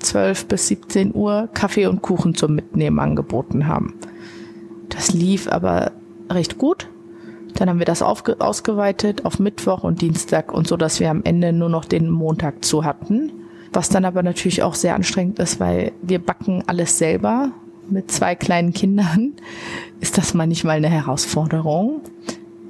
12 0.00 0.48
bis 0.48 0.68
17 0.68 1.14
Uhr 1.14 1.48
Kaffee 1.54 1.86
und 1.86 2.02
Kuchen 2.02 2.34
zum 2.34 2.54
Mitnehmen 2.54 2.98
angeboten 2.98 3.66
haben. 3.66 3.94
Das 4.90 5.14
lief 5.14 5.48
aber 5.48 5.92
recht 6.28 6.58
gut. 6.58 6.90
Dann 7.54 7.70
haben 7.70 7.78
wir 7.78 7.86
das 7.86 8.02
ausgeweitet 8.02 9.24
auf 9.24 9.38
Mittwoch 9.38 9.82
und 9.82 10.02
Dienstag 10.02 10.52
und 10.52 10.66
so, 10.66 10.76
dass 10.76 11.00
wir 11.00 11.10
am 11.10 11.22
Ende 11.24 11.54
nur 11.54 11.70
noch 11.70 11.86
den 11.86 12.10
Montag 12.10 12.62
zu 12.62 12.84
hatten. 12.84 13.32
Was 13.72 13.88
dann 13.88 14.04
aber 14.04 14.22
natürlich 14.22 14.62
auch 14.62 14.74
sehr 14.74 14.94
anstrengend 14.94 15.38
ist, 15.38 15.58
weil 15.58 15.92
wir 16.02 16.18
backen 16.18 16.64
alles 16.66 16.98
selber. 16.98 17.52
Mit 17.88 18.10
zwei 18.10 18.34
kleinen 18.34 18.74
Kindern 18.74 19.32
ist 20.00 20.18
das 20.18 20.34
manchmal 20.34 20.76
eine 20.76 20.90
Herausforderung. 20.90 22.02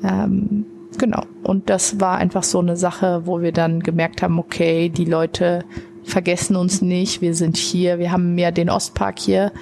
Ähm, 0.05 0.67
genau. 0.99 1.23
Und 1.43 1.71
das 1.71 2.01
war 2.01 2.19
einfach 2.19 2.43
so 2.43 2.59
eine 2.59 2.77
Sache, 2.77 3.23
wo 3.25 3.41
wir 3.41 3.53
dann 3.53 3.81
gemerkt 3.81 4.23
haben, 4.23 4.39
okay, 4.39 4.89
die 4.89 5.05
Leute 5.05 5.65
vergessen 6.03 6.57
uns 6.57 6.83
nicht, 6.83 7.21
wir 7.21 7.35
sind 7.35 7.57
hier, 7.57 7.99
wir 7.99 8.11
haben 8.11 8.37
ja 8.39 8.51
den 8.51 8.71
Ostpark 8.71 9.19
hier 9.19 9.53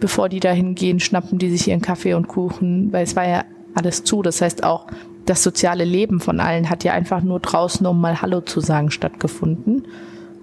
bevor 0.00 0.28
die 0.28 0.40
dahin 0.40 0.74
gehen, 0.74 1.00
schnappen 1.00 1.38
die 1.38 1.50
sich 1.50 1.68
ihren 1.68 1.80
Kaffee 1.80 2.14
und 2.14 2.28
Kuchen, 2.28 2.92
weil 2.92 3.04
es 3.04 3.16
war 3.16 3.26
ja 3.26 3.44
alles 3.74 4.04
zu. 4.04 4.22
Das 4.22 4.40
heißt 4.40 4.64
auch, 4.64 4.86
das 5.26 5.42
soziale 5.42 5.84
Leben 5.84 6.20
von 6.20 6.40
allen 6.40 6.70
hat 6.70 6.84
ja 6.84 6.92
einfach 6.92 7.22
nur 7.22 7.40
draußen, 7.40 7.86
um 7.86 8.00
mal 8.00 8.22
Hallo 8.22 8.40
zu 8.40 8.60
sagen, 8.60 8.90
stattgefunden. 8.90 9.86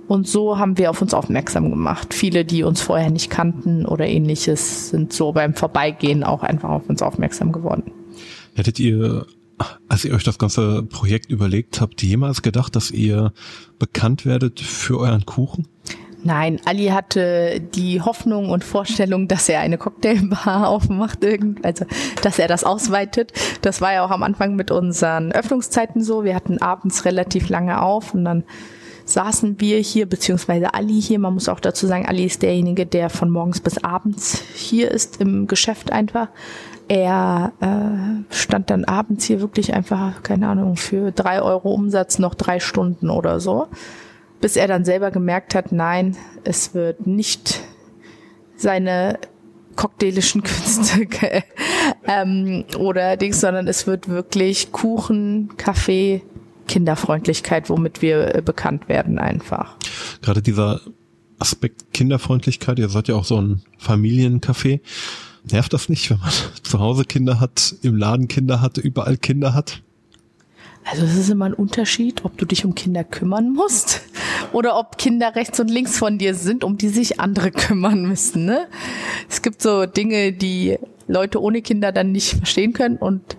Und 0.08 0.27
so 0.27 0.60
haben 0.60 0.77
wir 0.77 0.92
auf 0.92 1.01
uns 1.01 1.15
aufmerksam 1.15 1.72
gemacht. 1.72 2.13
Viele, 2.13 2.46
die 2.46 2.63
uns 2.63 2.82
vorher 2.82 3.10
nicht 3.10 3.32
kannten 3.32 3.88
oder 3.88 4.06
ähnliches, 4.06 4.89
sind 4.89 5.12
so 5.12 5.32
beim 5.32 5.56
Vorbeigehen 5.56 6.24
auch 6.24 6.44
einfach 6.44 6.70
auf 6.70 6.88
uns 6.88 7.01
aufmerksam 7.01 7.51
geworden. 7.51 7.92
Hättet 8.54 8.80
ihr, 8.80 9.25
als 9.88 10.05
ihr 10.05 10.13
euch 10.13 10.24
das 10.24 10.38
ganze 10.38 10.83
Projekt 10.83 11.29
überlegt 11.29 11.81
habt, 11.81 12.01
jemals 12.03 12.41
gedacht, 12.41 12.75
dass 12.75 12.91
ihr 12.91 13.33
bekannt 13.79 14.25
werdet 14.25 14.59
für 14.59 15.00
euren 15.00 15.25
Kuchen? 15.25 15.67
Nein, 16.24 16.59
Ali 16.65 16.88
hatte 16.88 17.62
die 17.62 18.01
Hoffnung 18.01 18.50
und 18.50 18.63
Vorstellung, 18.63 19.27
dass 19.27 19.47
er 19.47 19.59
eine 19.59 19.77
Cocktailbar 19.77 20.67
aufmacht, 20.67 21.19
also 21.62 21.85
dass 22.24 22.39
er 22.39 22.47
das 22.47 22.63
ausweitet. 22.63 23.31
Das 23.62 23.79
war 23.79 23.93
ja 23.93 24.03
auch 24.03 24.09
am 24.09 24.24
Anfang 24.24 24.55
mit 24.55 24.71
unseren 24.71 25.31
Öffnungszeiten 25.31 26.03
so. 26.03 26.24
Wir 26.24 26.33
hatten 26.33 26.57
abends 26.57 27.05
relativ 27.05 27.50
lange 27.50 27.79
auf 27.79 28.15
und 28.15 28.25
dann 28.25 28.43
saßen 29.05 29.62
wir 29.62 29.77
hier, 29.77 30.07
beziehungsweise 30.07 30.74
Ali 30.74 31.00
hier. 31.00 31.19
Man 31.19 31.35
muss 31.35 31.47
auch 31.47 31.59
dazu 31.59 31.85
sagen, 31.85 32.07
Ali 32.07 32.25
ist 32.25 32.41
derjenige, 32.41 32.88
der 32.88 33.12
von 33.12 33.29
morgens 33.29 33.62
bis 33.62 33.83
abends 33.83 34.41
hier 34.55 34.89
ist 34.89 35.21
im 35.21 35.45
Geschäft 35.45 35.91
einfach. 35.91 36.29
Er 36.88 37.54
äh, 37.62 38.34
stand 38.34 38.70
dann 38.70 38.86
abends 38.86 39.25
hier 39.25 39.42
wirklich 39.42 39.74
einfach, 39.74 40.24
keine 40.24 40.48
Ahnung, 40.48 40.75
für 40.75 41.12
drei 41.12 41.42
Euro 41.42 41.72
Umsatz 41.72 42.20
noch 42.20 42.36
drei 42.36 42.60
Stunden 42.60 43.10
oder 43.10 43.39
so 43.39 43.68
bis 44.46 44.56
er 44.56 44.68
dann 44.68 44.86
selber 44.86 45.10
gemerkt 45.10 45.56
hat, 45.56 45.72
nein, 45.72 46.15
es 46.44 46.75
wird 46.75 47.08
nicht 47.08 47.62
seine 48.56 49.18
cocktailischen 49.75 50.44
Künste 50.44 51.08
ähm, 52.08 52.63
oder 52.77 53.18
Dings, 53.18 53.42
sondern 53.42 53.68
es 53.68 53.88
wird 53.88 54.08
wirklich 54.08 54.72
Kuchen, 54.72 55.58
Kaffee, 55.58 56.22
Kinderfreundlichkeit, 56.68 57.72
womit 57.72 58.04
wir 58.04 58.36
äh, 58.36 58.42
bekannt 58.44 58.88
werden 58.88 59.18
einfach. 59.18 59.77
Gerade 60.22 60.44
dieser 60.44 60.82
Aspekt 61.39 61.92
Kinderfreundlichkeit, 61.94 62.77
ihr 62.80 62.89
seid 62.89 63.08
ja 63.08 63.15
auch 63.15 63.25
so 63.25 63.42
ein 63.42 63.63
Familiencafé. 63.80 64.80
Nervt 65.51 65.73
das 65.73 65.89
nicht, 65.89 66.09
wenn 66.09 66.19
man 66.19 66.31
zu 66.63 66.79
Hause 66.79 67.05
Kinder 67.05 67.39
hat, 67.39 67.75
im 67.81 67.95
Laden 67.95 68.27
Kinder 68.27 68.61
hat, 68.61 68.77
überall 68.77 69.17
Kinder 69.17 69.53
hat? 69.53 69.81
Also 70.83 71.03
es 71.03 71.15
ist 71.15 71.29
immer 71.29 71.45
ein 71.45 71.53
Unterschied, 71.53 72.23
ob 72.25 72.37
du 72.37 72.45
dich 72.45 72.63
um 72.63 72.75
Kinder 72.75 73.03
kümmern 73.03 73.51
musst 73.53 74.01
oder 74.53 74.77
ob 74.77 74.97
Kinder 74.97 75.35
rechts 75.35 75.59
und 75.59 75.69
links 75.69 75.97
von 75.97 76.17
dir 76.17 76.35
sind, 76.35 76.63
um 76.63 76.77
die 76.77 76.89
sich 76.89 77.19
andere 77.19 77.51
kümmern 77.51 78.03
müssen. 78.03 78.45
Ne? 78.45 78.67
Es 79.29 79.41
gibt 79.41 79.61
so 79.61 79.85
Dinge, 79.85 80.31
die 80.31 80.77
Leute 81.07 81.41
ohne 81.41 81.61
Kinder 81.61 81.91
dann 81.91 82.11
nicht 82.11 82.35
verstehen 82.35 82.73
können 82.73 82.97
und 82.97 83.37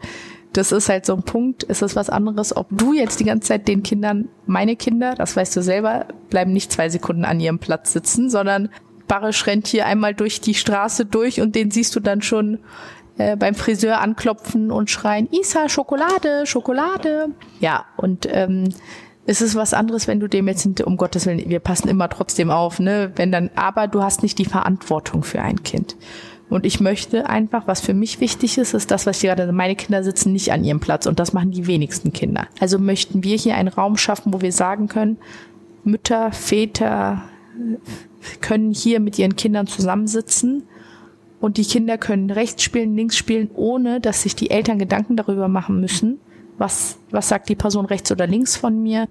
das 0.53 0.73
ist 0.73 0.89
halt 0.89 1.05
so 1.05 1.15
ein 1.15 1.23
Punkt. 1.23 1.67
Es 1.69 1.83
ist 1.83 1.97
was 1.97 2.09
anderes, 2.09 2.57
ob 2.57 2.67
du 2.71 2.95
jetzt 2.95 3.21
die 3.21 3.25
ganze 3.25 3.49
Zeit 3.49 3.69
den 3.69 3.83
Kindern, 3.83 4.29
meine 4.47 4.75
Kinder, 4.75 5.15
das 5.15 5.37
weißt 5.37 5.55
du 5.57 5.63
selber, 5.63 6.07
bleiben 6.31 6.53
nicht 6.53 6.73
zwei 6.73 6.89
Sekunden 6.89 7.27
an 7.27 7.41
ihrem 7.41 7.59
Platz 7.59 7.93
sitzen, 7.93 8.31
sondern 8.31 8.71
Barisch 9.09 9.47
rennt 9.47 9.67
hier 9.69 9.87
einmal 9.87 10.15
durch 10.15 10.41
die 10.41 10.55
Straße 10.55 11.07
durch 11.07 11.41
und 11.41 11.55
den 11.55 11.71
siehst 11.71 11.95
du 11.97 12.01
dann 12.01 12.23
schon 12.23 12.59
äh, 13.19 13.37
beim 13.37 13.55
Friseur 13.55 14.01
anklopfen 14.01 14.71
und 14.71 14.91
schreien, 14.91 15.29
Isa, 15.31 15.69
Schokolade, 15.69 16.47
Schokolade. 16.47 17.29
Ja, 17.61 17.87
und 17.97 18.29
ähm, 18.31 18.69
es 19.27 19.41
ist 19.41 19.55
was 19.55 19.75
anderes, 19.75 20.07
wenn 20.07 20.21
du 20.21 20.29
dem 20.29 20.49
jetzt, 20.49 20.81
um 20.83 20.97
Gottes 20.97 21.27
Willen, 21.27 21.49
wir 21.49 21.61
passen 21.61 21.89
immer 21.89 22.09
trotzdem 22.09 22.51
auf, 22.51 22.79
ne, 22.79 23.13
wenn 23.17 23.33
dann, 23.33 23.51
aber 23.57 23.89
du 23.89 24.03
hast 24.03 24.23
nicht 24.23 24.39
die 24.39 24.45
Verantwortung 24.45 25.23
für 25.23 25.41
ein 25.41 25.63
Kind. 25.63 25.97
Und 26.49 26.65
ich 26.65 26.79
möchte 26.79 27.29
einfach, 27.29 27.67
was 27.67 27.81
für 27.81 27.95
mich 27.95 28.21
wichtig 28.21 28.57
ist, 28.57 28.73
ist 28.73 28.93
das, 28.93 29.05
was 29.05 29.17
ich 29.17 29.29
gerade, 29.29 29.51
meine 29.51 29.75
Kinder 29.75 30.05
sitzen 30.05 30.33
nicht 30.33 30.53
an 30.53 30.63
ihrem 30.63 30.79
Platz 30.79 31.07
und 31.07 31.19
das 31.19 31.33
machen 31.33 31.51
die 31.51 31.67
wenigsten 31.67 32.13
Kinder. 32.13 32.47
Also 32.61 32.79
möchten 32.79 33.25
wir 33.25 33.37
hier 33.37 33.57
einen 33.57 33.69
Raum 33.69 33.97
schaffen, 33.97 34.33
wo 34.33 34.41
wir 34.41 34.53
sagen 34.53 34.87
können, 34.87 35.19
Mütter, 35.83 36.31
Väter 36.31 37.25
können 38.41 38.73
hier 38.73 39.01
mit 39.01 39.19
ihren 39.19 39.37
Kindern 39.37 39.67
zusammensitzen 39.67 40.65
und 41.41 41.57
die 41.57 41.65
Kinder 41.65 41.99
können 41.99 42.31
rechts 42.31 42.63
spielen, 42.63 42.97
links 42.97 43.17
spielen, 43.17 43.51
ohne 43.55 44.01
dass 44.01 44.23
sich 44.23 44.35
die 44.35 44.51
Eltern 44.51 44.79
Gedanken 44.79 45.17
darüber 45.17 45.49
machen 45.49 45.81
müssen, 45.81 46.19
was, 46.59 46.99
was 47.11 47.29
sagt 47.29 47.49
die 47.49 47.55
Person 47.55 47.87
rechts 47.87 48.11
oder 48.13 48.27
links 48.27 48.57
von 48.57 48.83
mir. 48.83 49.09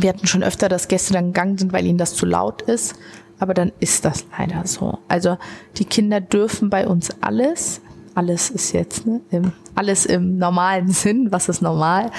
Wir 0.00 0.10
hatten 0.10 0.26
schon 0.26 0.42
öfter, 0.42 0.68
dass 0.68 0.88
Gäste 0.88 1.12
dann 1.12 1.26
gegangen 1.32 1.58
sind, 1.58 1.72
weil 1.72 1.86
ihnen 1.86 1.98
das 1.98 2.14
zu 2.14 2.26
laut 2.26 2.62
ist. 2.62 2.94
Aber 3.38 3.54
dann 3.54 3.72
ist 3.80 4.04
das 4.04 4.24
leider 4.38 4.66
so. 4.66 4.98
Also 5.08 5.36
die 5.76 5.84
Kinder 5.84 6.20
dürfen 6.20 6.70
bei 6.70 6.86
uns 6.86 7.10
alles 7.20 7.80
alles 8.14 8.50
ist 8.50 8.72
jetzt, 8.72 9.06
ne, 9.06 9.20
im, 9.30 9.52
alles 9.74 10.06
im 10.06 10.36
normalen 10.36 10.88
Sinn, 10.88 11.32
was 11.32 11.48
ist 11.48 11.62
normal. 11.62 12.10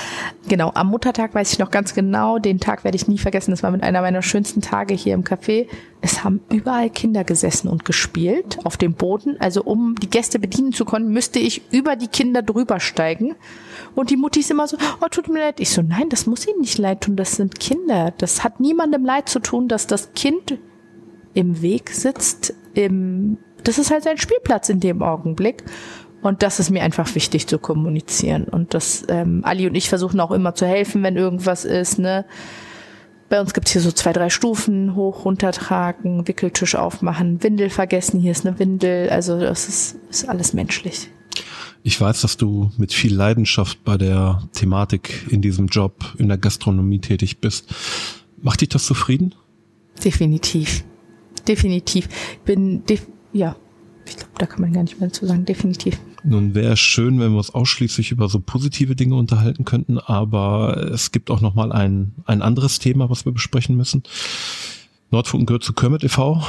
Genau, 0.47 0.71
am 0.73 0.87
Muttertag 0.87 1.35
weiß 1.35 1.53
ich 1.53 1.59
noch 1.59 1.71
ganz 1.71 1.93
genau, 1.93 2.39
den 2.39 2.59
Tag 2.59 2.83
werde 2.83 2.95
ich 2.95 3.07
nie 3.07 3.17
vergessen, 3.17 3.51
das 3.51 3.63
war 3.63 3.71
mit 3.71 3.83
einer 3.83 4.01
meiner 4.01 4.21
schönsten 4.21 4.61
Tage 4.61 4.93
hier 4.93 5.13
im 5.13 5.23
Café. 5.23 5.67
Es 6.01 6.23
haben 6.23 6.41
überall 6.51 6.89
Kinder 6.89 7.23
gesessen 7.23 7.69
und 7.69 7.85
gespielt 7.85 8.59
auf 8.65 8.75
dem 8.75 8.93
Boden. 8.93 9.37
Also 9.39 9.63
um 9.63 9.95
die 9.95 10.09
Gäste 10.09 10.37
bedienen 10.37 10.73
zu 10.73 10.83
können, 10.83 11.09
müsste 11.09 11.39
ich 11.39 11.61
über 11.71 11.95
die 11.95 12.07
Kinder 12.07 12.41
drüber 12.41 12.79
steigen. 12.79 13.35
Und 13.95 14.09
die 14.09 14.17
Mutti 14.17 14.41
ist 14.41 14.51
immer 14.51 14.67
so, 14.67 14.77
oh, 15.01 15.07
tut 15.09 15.29
mir 15.29 15.39
leid. 15.39 15.59
Ich 15.59 15.69
so, 15.69 15.81
nein, 15.81 16.09
das 16.09 16.25
muss 16.25 16.47
ihnen 16.47 16.59
nicht 16.59 16.77
leid 16.77 17.01
tun, 17.01 17.15
das 17.15 17.37
sind 17.37 17.59
Kinder. 17.59 18.13
Das 18.17 18.43
hat 18.43 18.59
niemandem 18.59 19.05
leid 19.05 19.29
zu 19.29 19.39
tun, 19.39 19.67
dass 19.67 19.87
das 19.87 20.13
Kind 20.13 20.57
im 21.33 21.61
Weg 21.61 21.89
sitzt, 21.91 22.53
im 22.73 23.37
das 23.63 23.77
ist 23.77 23.91
halt 23.91 24.03
sein 24.03 24.17
Spielplatz 24.17 24.69
in 24.69 24.79
dem 24.79 25.01
Augenblick. 25.01 25.63
Und 26.21 26.41
das 26.41 26.59
ist 26.59 26.69
mir 26.69 26.83
einfach 26.83 27.13
wichtig 27.15 27.47
zu 27.47 27.59
kommunizieren. 27.59 28.45
Und 28.45 28.73
das, 28.73 29.05
ähm, 29.09 29.41
Ali 29.43 29.67
und 29.67 29.75
ich 29.75 29.89
versuchen 29.89 30.21
auch 30.21 30.31
immer 30.31 30.55
zu 30.55 30.65
helfen, 30.65 31.03
wenn 31.03 31.17
irgendwas 31.17 31.65
ist, 31.65 31.99
ne? 31.99 32.25
Bei 33.27 33.41
uns 33.41 33.53
gibt's 33.53 33.71
hier 33.71 33.81
so 33.81 33.91
zwei, 33.91 34.13
drei 34.13 34.29
Stufen, 34.29 34.95
hoch, 34.95 35.25
runtertragen, 35.25 36.27
Wickeltisch 36.27 36.75
aufmachen, 36.75 37.41
Windel 37.41 37.69
vergessen, 37.69 38.19
hier 38.19 38.31
ist 38.31 38.45
eine 38.45 38.59
Windel, 38.59 39.09
also 39.09 39.39
das 39.39 39.67
ist, 39.67 39.95
ist 40.09 40.29
alles 40.29 40.53
menschlich. 40.53 41.09
Ich 41.81 41.99
weiß, 41.99 42.21
dass 42.21 42.37
du 42.37 42.71
mit 42.77 42.93
viel 42.93 43.13
Leidenschaft 43.13 43.83
bei 43.83 43.97
der 43.97 44.47
Thematik 44.53 45.25
in 45.29 45.41
diesem 45.41 45.67
Job 45.67 46.13
in 46.17 46.27
der 46.29 46.37
Gastronomie 46.37 46.99
tätig 46.99 47.39
bist. 47.41 47.73
Macht 48.41 48.61
dich 48.61 48.69
das 48.69 48.85
zufrieden? 48.85 49.35
Definitiv. 50.03 50.83
Definitiv. 51.47 52.07
Bin, 52.45 52.85
def 52.85 53.07
ja, 53.33 53.55
ich 54.05 54.17
glaube, 54.17 54.31
da 54.37 54.45
kann 54.45 54.61
man 54.61 54.73
gar 54.73 54.83
nicht 54.83 54.99
mehr 54.99 55.11
zu 55.11 55.25
sagen, 55.25 55.45
definitiv. 55.45 55.99
Nun 56.23 56.55
wäre 56.55 56.73
es 56.73 56.79
schön, 56.79 57.19
wenn 57.19 57.31
wir 57.31 57.37
uns 57.37 57.53
ausschließlich 57.53 58.11
über 58.11 58.29
so 58.29 58.39
positive 58.39 58.95
Dinge 58.95 59.15
unterhalten 59.15 59.65
könnten, 59.65 59.97
aber 59.97 60.91
es 60.93 61.11
gibt 61.11 61.29
auch 61.29 61.41
noch 61.41 61.53
mal 61.53 61.71
ein, 61.71 62.13
ein 62.25 62.41
anderes 62.41 62.79
Thema, 62.79 63.09
was 63.09 63.25
wir 63.25 63.33
besprechen 63.33 63.75
müssen. 63.75 64.03
Nordfunken 65.11 65.45
gehört 65.45 65.63
zu 65.63 65.73
Kermit 65.73 66.03
e.V. 66.03 66.41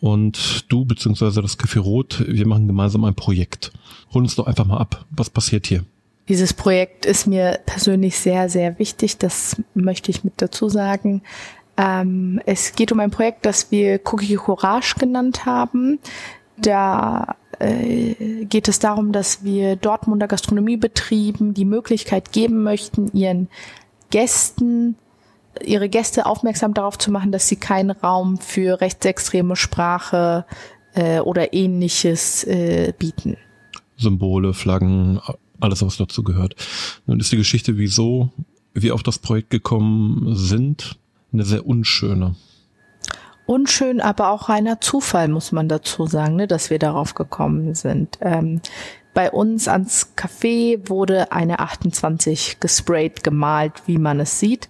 und 0.00 0.70
du 0.70 0.84
beziehungsweise 0.84 1.40
das 1.42 1.58
Café 1.58 1.78
Rot, 1.78 2.22
wir 2.26 2.46
machen 2.46 2.66
gemeinsam 2.66 3.04
ein 3.04 3.14
Projekt. 3.14 3.72
Hol 4.12 4.22
uns 4.22 4.34
doch 4.34 4.46
einfach 4.46 4.66
mal 4.66 4.78
ab. 4.78 5.06
Was 5.10 5.30
passiert 5.30 5.66
hier? 5.66 5.84
Dieses 6.28 6.52
Projekt 6.52 7.06
ist 7.06 7.26
mir 7.26 7.58
persönlich 7.66 8.18
sehr, 8.18 8.48
sehr 8.48 8.78
wichtig. 8.78 9.16
Das 9.18 9.56
möchte 9.74 10.10
ich 10.10 10.22
mit 10.22 10.34
dazu 10.36 10.68
sagen. 10.68 11.22
Ähm, 11.80 12.40
es 12.44 12.74
geht 12.74 12.92
um 12.92 13.00
ein 13.00 13.10
Projekt, 13.10 13.46
das 13.46 13.70
wir 13.70 14.00
Cookie 14.04 14.36
Courage 14.36 14.96
genannt 14.98 15.46
haben. 15.46 15.98
Da 16.58 17.36
äh, 17.58 18.44
geht 18.44 18.68
es 18.68 18.78
darum, 18.78 19.12
dass 19.12 19.44
wir 19.44 19.76
Dortmunder 19.76 20.28
Gastronomiebetrieben 20.28 21.54
die 21.54 21.64
Möglichkeit 21.64 22.32
geben 22.32 22.62
möchten, 22.62 23.10
ihren 23.12 23.48
Gästen 24.10 24.96
ihre 25.64 25.88
Gäste 25.88 26.26
aufmerksam 26.26 26.74
darauf 26.74 26.96
zu 26.96 27.10
machen, 27.10 27.32
dass 27.32 27.48
sie 27.48 27.56
keinen 27.56 27.90
Raum 27.90 28.38
für 28.38 28.80
rechtsextreme 28.80 29.56
Sprache 29.56 30.46
äh, 30.94 31.18
oder 31.18 31.52
ähnliches 31.52 32.44
äh, 32.44 32.92
bieten. 32.96 33.36
Symbole, 33.96 34.54
Flaggen, 34.54 35.20
alles, 35.58 35.82
was 35.82 35.96
dazu 35.96 36.22
gehört. 36.22 36.54
Nun 37.06 37.20
ist 37.20 37.32
die 37.32 37.36
Geschichte, 37.36 37.78
wieso 37.78 38.30
wir 38.74 38.94
auf 38.94 39.02
das 39.02 39.18
Projekt 39.18 39.50
gekommen 39.50 40.36
sind, 40.36 40.99
eine 41.32 41.44
sehr 41.44 41.66
unschöne. 41.66 42.34
Unschön, 43.46 44.00
aber 44.00 44.30
auch 44.30 44.48
reiner 44.48 44.80
Zufall, 44.80 45.28
muss 45.28 45.50
man 45.50 45.68
dazu 45.68 46.06
sagen, 46.06 46.36
ne, 46.36 46.46
dass 46.46 46.70
wir 46.70 46.78
darauf 46.78 47.14
gekommen 47.14 47.74
sind. 47.74 48.18
Ähm, 48.20 48.60
bei 49.12 49.30
uns 49.30 49.66
ans 49.66 50.14
Café 50.16 50.88
wurde 50.88 51.32
eine 51.32 51.58
28 51.58 52.60
gesprayt, 52.60 53.24
gemalt, 53.24 53.82
wie 53.86 53.98
man 53.98 54.20
es 54.20 54.38
sieht. 54.38 54.68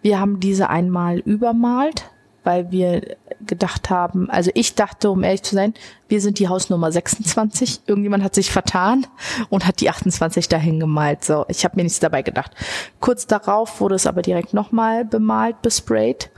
Wir 0.00 0.20
haben 0.20 0.38
diese 0.38 0.70
einmal 0.70 1.18
übermalt, 1.18 2.10
weil 2.44 2.70
wir 2.70 3.16
gedacht 3.46 3.90
haben, 3.90 4.30
also 4.30 4.50
ich 4.54 4.74
dachte, 4.74 5.10
um 5.10 5.22
ehrlich 5.22 5.42
zu 5.42 5.54
sein, 5.54 5.74
wir 6.08 6.20
sind 6.20 6.38
die 6.38 6.48
Hausnummer 6.48 6.90
26. 6.92 7.82
Irgendjemand 7.86 8.22
hat 8.24 8.34
sich 8.34 8.50
vertan 8.50 9.06
und 9.48 9.66
hat 9.66 9.80
die 9.80 9.90
28 9.90 10.48
dahin 10.48 10.80
gemalt. 10.80 11.24
So, 11.24 11.44
ich 11.48 11.64
habe 11.64 11.76
mir 11.76 11.84
nichts 11.84 12.00
dabei 12.00 12.22
gedacht. 12.22 12.52
Kurz 13.00 13.26
darauf 13.26 13.80
wurde 13.80 13.94
es 13.94 14.06
aber 14.06 14.22
direkt 14.22 14.54
nochmal 14.54 15.04
bemalt, 15.04 15.62
besprayt. 15.62 16.30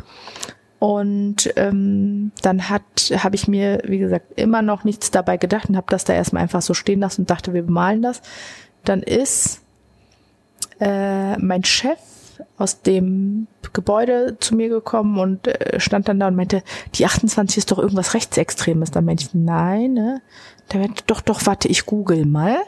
Und 0.78 1.52
ähm, 1.56 2.32
dann 2.42 2.68
hat 2.68 2.82
habe 3.16 3.37
ich 3.37 3.47
mir, 3.47 3.82
wie 3.85 3.99
gesagt, 3.99 4.38
immer 4.38 4.62
noch 4.62 4.82
nichts 4.82 5.12
dabei 5.12 5.37
gedacht 5.37 5.68
und 5.68 5.76
habe 5.76 5.87
das 5.88 6.02
da 6.04 6.12
erstmal 6.12 6.42
einfach 6.42 6.62
so 6.62 6.75
stehen 6.75 6.99
lassen 6.99 7.23
und 7.23 7.30
dachte, 7.30 7.54
wir 7.54 7.62
bemalen 7.62 8.02
das. 8.02 8.21
Dann 8.85 9.00
ist 9.02 9.61
äh, 10.80 11.37
mein 11.38 11.62
Chef 11.62 11.99
aus 12.58 12.82
dem 12.82 13.46
Gebäude 13.72 14.37
zu 14.40 14.54
mir 14.54 14.68
gekommen 14.68 15.18
und 15.18 15.46
äh, 15.46 15.80
stand 15.80 16.08
dann 16.08 16.20
da 16.20 16.28
und 16.28 16.37
meinte, 16.37 16.62
die 16.94 17.06
28 17.06 17.58
ist 17.58 17.70
doch 17.70 17.78
irgendwas 17.78 18.14
Rechtsextremes. 18.14 18.90
Dann 18.90 19.04
meinte 19.04 19.25
ich, 19.25 19.34
nein, 19.34 19.94
ne? 19.94 20.22
Da 20.68 20.78
meinte, 20.78 21.04
doch, 21.06 21.20
doch, 21.20 21.46
warte, 21.46 21.68
ich 21.68 21.87
google 21.87 22.26
mal. 22.26 22.58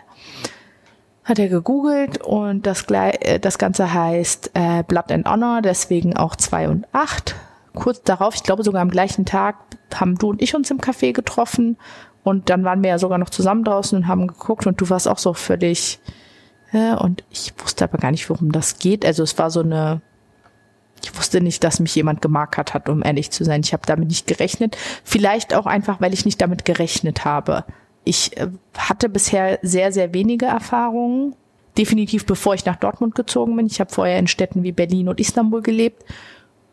Hat 1.25 1.38
er 1.38 1.49
gegoogelt 1.49 2.23
und 2.23 2.66
das, 2.66 2.85
äh, 2.90 3.38
das 3.38 3.59
Ganze 3.59 3.93
heißt 3.93 4.50
äh, 4.54 4.83
Blood 4.83 5.11
and 5.11 5.28
Honor, 5.28 5.62
deswegen 5.62 6.16
auch 6.16 6.37
2 6.37 6.69
und 6.69 6.87
8. 6.93 7.35
Kurz 7.75 8.02
darauf, 8.02 8.35
ich 8.35 8.43
glaube 8.43 8.62
sogar 8.62 8.83
am 8.83 8.90
gleichen 8.90 9.25
Tag, 9.25 9.57
haben 9.95 10.16
du 10.16 10.31
und 10.31 10.43
ich 10.43 10.54
uns 10.54 10.71
im 10.71 10.78
Café 10.78 11.12
getroffen 11.12 11.76
und 12.23 12.50
dann 12.50 12.64
waren 12.64 12.83
wir 12.83 12.90
ja 12.90 12.99
sogar 12.99 13.19
noch 13.19 13.31
zusammen 13.31 13.64
draußen 13.64 13.97
und 13.99 14.07
haben 14.07 14.26
geguckt 14.26 14.66
und 14.66 14.81
du 14.81 14.88
warst 14.90 15.09
auch 15.09 15.19
so 15.19 15.35
völlig 15.35 15.99
und 16.75 17.25
ich 17.31 17.52
wusste 17.59 17.85
aber 17.85 17.99
gar 17.99 18.11
nicht, 18.11 18.28
worum 18.28 18.52
das 18.52 18.78
geht. 18.78 19.04
Also 19.04 19.23
es 19.23 19.38
war 19.38 19.50
so 19.50 19.61
eine, 19.61 20.02
ich 21.02 21.16
wusste 21.16 21.40
nicht, 21.40 21.62
dass 21.64 21.81
mich 21.81 21.95
jemand 21.95 22.23
gemarkert 22.23 22.75
hat, 22.75 22.88
um 22.88 23.02
ehrlich 23.04 23.31
zu 23.31 23.45
sein. 23.45 23.61
Ich 23.64 23.73
habe 23.73 23.87
damit 23.87 24.09
nicht 24.09 24.26
gerechnet. 24.26 24.76
Vielleicht 25.04 25.54
auch 25.54 25.66
einfach, 25.66 26.00
weil 26.00 26.14
ich 26.14 26.25
nicht 26.25 26.40
damit 26.40 26.64
gerechnet 26.64 27.25
habe. 27.25 27.64
Ich 28.04 28.37
äh, 28.37 28.49
hatte 28.76 29.09
bisher 29.09 29.59
sehr, 29.62 29.93
sehr 29.93 30.12
wenige 30.14 30.47
Erfahrungen. 30.47 31.35
Definitiv 31.78 32.26
bevor 32.26 32.54
ich 32.54 32.64
nach 32.64 32.76
Dortmund 32.76 33.14
gezogen 33.14 33.57
bin. 33.57 33.66
Ich 33.66 33.81
habe 33.81 33.93
vorher 33.93 34.19
in 34.19 34.26
Städten 34.26 34.62
wie 34.62 34.73
Berlin 34.73 35.09
und 35.09 35.21
Istanbul 35.21 35.62
gelebt. 35.62 36.04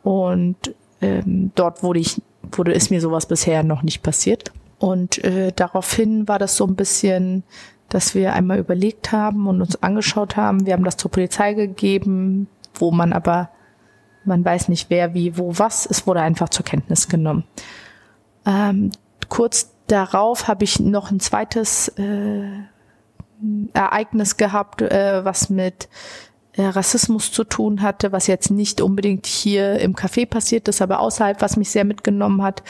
Und 0.04 0.76
ähm, 1.02 1.52
dort 1.56 1.84
wurde 1.84 2.00
ich, 2.00 2.22
wurde 2.52 2.74
ist 2.74 2.92
mir 2.92 3.02
sowas 3.02 3.26
bisher 3.26 3.64
noch 3.64 3.84
nicht 3.84 4.04
passiert. 4.04 4.52
Und 4.80 5.24
äh, 5.24 5.52
daraufhin 5.56 6.28
war 6.28 6.40
das 6.40 6.58
so 6.58 6.66
ein 6.66 6.76
bisschen 6.76 7.44
dass 7.92 8.16
wir 8.16 8.34
einmal 8.34 8.58
überlegt 8.58 9.12
haben 9.12 9.48
und 9.48 9.62
uns 9.62 9.84
angeschaut 9.84 10.38
haben. 10.38 10.66
Wir 10.66 10.74
haben 10.74 10.86
das 10.86 10.98
zur 10.98 11.12
Polizei 11.12 11.54
gegeben, 11.54 12.48
wo 12.74 12.92
man 12.92 13.12
aber, 13.12 13.50
man 14.24 14.44
weiß 14.44 14.70
nicht 14.70 14.90
wer, 14.90 15.14
wie, 15.14 15.38
wo, 15.38 15.60
was. 15.60 15.86
Es 15.86 16.08
wurde 16.08 16.22
einfach 16.22 16.50
zur 16.50 16.64
Kenntnis 16.66 17.10
genommen. 17.10 17.44
Ähm, 18.46 18.92
kurz 19.28 19.74
darauf 19.88 20.48
habe 20.48 20.64
ich 20.64 20.80
noch 20.80 21.12
ein 21.12 21.20
zweites 21.20 21.90
äh, 21.90 22.50
Ereignis 23.74 24.38
gehabt, 24.38 24.82
äh, 24.82 25.26
was 25.26 25.50
mit 25.50 25.90
äh, 26.54 26.64
Rassismus 26.64 27.34
zu 27.34 27.44
tun 27.44 27.82
hatte, 27.82 28.14
was 28.14 28.28
jetzt 28.28 28.52
nicht 28.52 28.80
unbedingt 28.80 29.26
hier 29.26 29.80
im 29.80 29.96
Café 29.96 30.26
passiert 30.26 30.70
ist, 30.70 30.82
aber 30.82 31.02
außerhalb, 31.02 31.42
was 31.42 31.58
mich 31.58 31.72
sehr 31.72 31.84
mitgenommen 31.84 32.42
hat. 32.42 32.64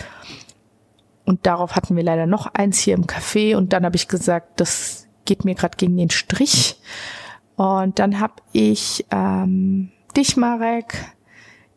Und 1.25 1.45
darauf 1.45 1.75
hatten 1.75 1.95
wir 1.95 2.03
leider 2.03 2.25
noch 2.25 2.47
eins 2.47 2.79
hier 2.79 2.95
im 2.95 3.05
Café 3.05 3.55
und 3.55 3.71
dann 3.71 3.85
habe 3.85 3.95
ich 3.95 4.07
gesagt, 4.07 4.59
das 4.59 5.00
geht 5.25 5.45
mir 5.45 5.55
gerade 5.55 5.77
gegen 5.77 5.97
den 5.97 6.09
Strich. 6.09 6.77
Und 7.55 7.99
dann 7.99 8.19
habe 8.19 8.35
ich 8.53 9.05
ähm, 9.11 9.91
dich, 10.15 10.37
Marek, 10.37 10.97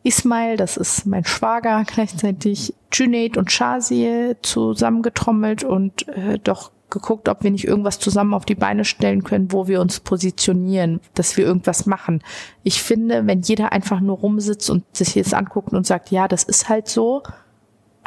Ismail, 0.03 0.57
das 0.57 0.77
ist 0.77 1.05
mein 1.05 1.25
Schwager, 1.25 1.83
gleichzeitig 1.87 2.73
Junaid 2.91 3.37
und 3.37 3.51
Shazir 3.51 4.37
zusammengetrommelt 4.41 5.63
und 5.63 6.07
äh, 6.07 6.39
doch 6.39 6.71
geguckt, 6.89 7.27
ob 7.27 7.43
wir 7.43 7.51
nicht 7.51 7.65
irgendwas 7.65 7.99
zusammen 7.99 8.33
auf 8.33 8.45
die 8.45 8.55
Beine 8.55 8.85
stellen 8.85 9.23
können, 9.23 9.51
wo 9.51 9.67
wir 9.67 9.81
uns 9.81 9.99
positionieren, 9.99 11.01
dass 11.13 11.35
wir 11.35 11.45
irgendwas 11.45 11.85
machen. 11.85 12.23
Ich 12.63 12.81
finde, 12.81 13.27
wenn 13.27 13.41
jeder 13.41 13.71
einfach 13.71 13.99
nur 13.99 14.17
rumsitzt 14.17 14.69
und 14.69 14.83
sich 14.95 15.15
jetzt 15.15 15.33
anguckt 15.33 15.73
und 15.73 15.85
sagt, 15.85 16.11
ja, 16.11 16.27
das 16.27 16.43
ist 16.43 16.69
halt 16.69 16.87
so, 16.87 17.23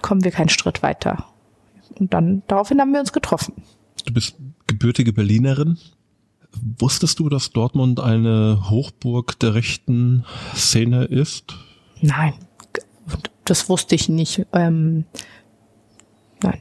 kommen 0.01 0.25
wir 0.25 0.31
keinen 0.31 0.49
Schritt 0.49 0.83
weiter. 0.83 1.27
Und 1.99 2.15
dann 2.15 2.43
daraufhin 2.47 2.81
haben 2.81 2.93
wir 2.93 3.01
uns 3.01 3.13
getroffen. 3.13 3.55
Du 4.05 4.13
bist 4.13 4.37
gebürtige 4.67 5.13
Berlinerin. 5.13 5.79
Wusstest 6.79 7.19
du, 7.19 7.29
dass 7.29 7.51
Dortmund 7.51 8.01
eine 8.01 8.71
Hochburg 8.71 9.39
der 9.39 9.55
rechten 9.55 10.25
Szene 10.55 11.05
ist? 11.05 11.55
Nein, 12.01 12.35
das 13.45 13.69
wusste 13.69 13.95
ich 13.95 14.09
nicht. 14.09 14.47
Ähm, 14.53 15.05
nein. 16.43 16.61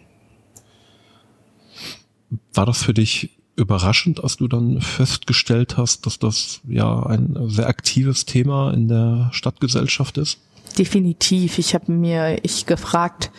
War 2.54 2.66
das 2.66 2.84
für 2.84 2.94
dich 2.94 3.38
überraschend, 3.56 4.24
als 4.24 4.38
du 4.38 4.48
dann 4.48 4.82
festgestellt 4.82 5.78
hast, 5.78 6.06
dass 6.06 6.20
das 6.20 6.62
ja 6.68 7.04
ein 7.04 7.36
sehr 7.50 7.68
aktives 7.68 8.26
Thema 8.26 8.72
in 8.72 8.88
der 8.88 9.30
Stadtgesellschaft 9.34 10.18
ist? 10.18 10.40
Definitiv. 10.78 11.58
Ich 11.58 11.74
habe 11.74 11.92
mir 11.92 12.40
ich 12.44 12.66
gefragt, 12.66 13.32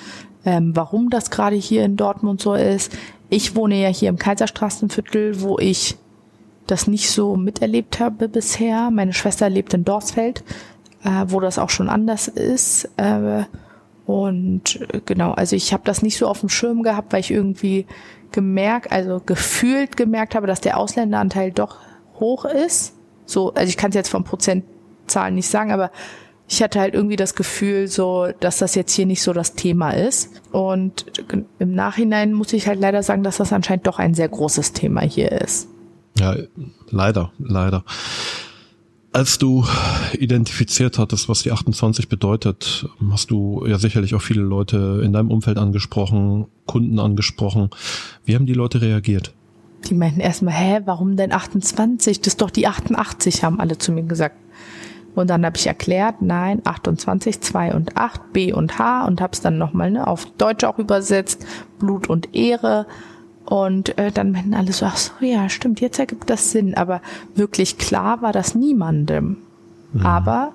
ähm, 0.44 0.74
warum 0.74 1.08
das 1.08 1.30
gerade 1.30 1.56
hier 1.56 1.84
in 1.84 1.96
Dortmund 1.96 2.40
so 2.40 2.54
ist. 2.54 2.96
Ich 3.30 3.54
wohne 3.54 3.80
ja 3.80 3.88
hier 3.88 4.08
im 4.08 4.18
Kaiserstraßenviertel, 4.18 5.42
wo 5.42 5.58
ich 5.58 5.96
das 6.66 6.86
nicht 6.86 7.10
so 7.10 7.36
miterlebt 7.36 8.00
habe 8.00 8.28
bisher. 8.28 8.90
Meine 8.90 9.12
Schwester 9.12 9.48
lebt 9.50 9.74
in 9.74 9.84
Dorsfeld, 9.84 10.44
äh, 11.04 11.24
wo 11.26 11.40
das 11.40 11.58
auch 11.58 11.70
schon 11.70 11.88
anders 11.88 12.28
ist. 12.28 12.88
Äh, 12.96 13.44
und 14.06 14.80
äh, 14.92 15.00
genau, 15.04 15.32
also 15.32 15.56
ich 15.56 15.72
habe 15.72 15.82
das 15.84 16.02
nicht 16.02 16.16
so 16.16 16.26
auf 16.26 16.40
dem 16.40 16.48
Schirm 16.48 16.82
gehabt, 16.82 17.12
weil 17.12 17.20
ich 17.20 17.30
irgendwie 17.30 17.86
gemerkt, 18.32 18.92
also 18.92 19.20
gefühlt 19.24 19.96
gemerkt 19.96 20.34
habe, 20.34 20.46
dass 20.46 20.60
der 20.60 20.78
Ausländeranteil 20.78 21.52
doch 21.52 21.78
hoch 22.18 22.44
ist. 22.44 22.94
So, 23.26 23.52
also 23.52 23.68
ich 23.68 23.76
kann 23.76 23.90
es 23.90 23.94
jetzt 23.94 24.08
von 24.08 24.24
Prozentzahlen 24.24 25.34
nicht 25.34 25.48
sagen, 25.48 25.72
aber 25.72 25.90
ich 26.48 26.62
hatte 26.62 26.80
halt 26.80 26.94
irgendwie 26.94 27.16
das 27.16 27.34
Gefühl, 27.34 27.88
so, 27.88 28.28
dass 28.40 28.58
das 28.58 28.74
jetzt 28.74 28.92
hier 28.92 29.04
nicht 29.04 29.22
so 29.22 29.34
das 29.34 29.54
Thema 29.54 29.90
ist. 29.90 30.30
Und 30.50 31.06
im 31.58 31.74
Nachhinein 31.74 32.32
muss 32.32 32.54
ich 32.54 32.66
halt 32.66 32.80
leider 32.80 33.02
sagen, 33.02 33.22
dass 33.22 33.36
das 33.36 33.52
anscheinend 33.52 33.86
doch 33.86 33.98
ein 33.98 34.14
sehr 34.14 34.28
großes 34.28 34.72
Thema 34.72 35.02
hier 35.02 35.30
ist. 35.30 35.68
Ja, 36.18 36.34
leider, 36.88 37.32
leider. 37.38 37.84
Als 39.12 39.38
du 39.38 39.64
identifiziert 40.18 40.98
hattest, 40.98 41.28
was 41.28 41.42
die 41.42 41.52
28 41.52 42.08
bedeutet, 42.08 42.88
hast 43.10 43.30
du 43.30 43.64
ja 43.66 43.78
sicherlich 43.78 44.14
auch 44.14 44.22
viele 44.22 44.42
Leute 44.42 45.02
in 45.04 45.12
deinem 45.12 45.30
Umfeld 45.30 45.58
angesprochen, 45.58 46.46
Kunden 46.66 46.98
angesprochen. 46.98 47.70
Wie 48.24 48.34
haben 48.34 48.46
die 48.46 48.54
Leute 48.54 48.80
reagiert? 48.80 49.34
Die 49.88 49.94
meinten 49.94 50.20
erstmal, 50.20 50.54
hä, 50.54 50.80
warum 50.84 51.16
denn 51.16 51.32
28? 51.32 52.20
Das 52.20 52.34
ist 52.34 52.42
doch 52.42 52.50
die 52.50 52.66
88, 52.66 53.44
haben 53.44 53.60
alle 53.60 53.78
zu 53.78 53.92
mir 53.92 54.02
gesagt. 54.02 54.36
Und 55.18 55.30
dann 55.30 55.44
habe 55.44 55.56
ich 55.56 55.66
erklärt, 55.66 56.22
nein, 56.22 56.62
28, 56.64 57.40
2 57.40 57.74
und 57.74 57.96
8, 57.96 58.32
B 58.32 58.52
und 58.52 58.78
H 58.78 59.04
und 59.04 59.20
habe 59.20 59.32
es 59.32 59.40
dann 59.40 59.58
nochmal 59.58 59.90
ne, 59.90 60.06
auf 60.06 60.26
Deutsch 60.36 60.62
auch 60.62 60.78
übersetzt, 60.78 61.44
Blut 61.80 62.08
und 62.08 62.36
Ehre. 62.36 62.86
Und 63.44 63.98
äh, 63.98 64.12
dann 64.12 64.30
meinten 64.30 64.54
alle 64.54 64.72
so, 64.72 64.86
ach 64.86 64.96
so, 64.96 65.12
ja, 65.18 65.48
stimmt, 65.48 65.80
jetzt 65.80 65.98
ergibt 65.98 66.30
das 66.30 66.52
Sinn. 66.52 66.76
Aber 66.76 67.02
wirklich 67.34 67.78
klar 67.78 68.22
war 68.22 68.32
das 68.32 68.54
niemandem. 68.54 69.38
Mhm. 69.92 70.06
Aber 70.06 70.52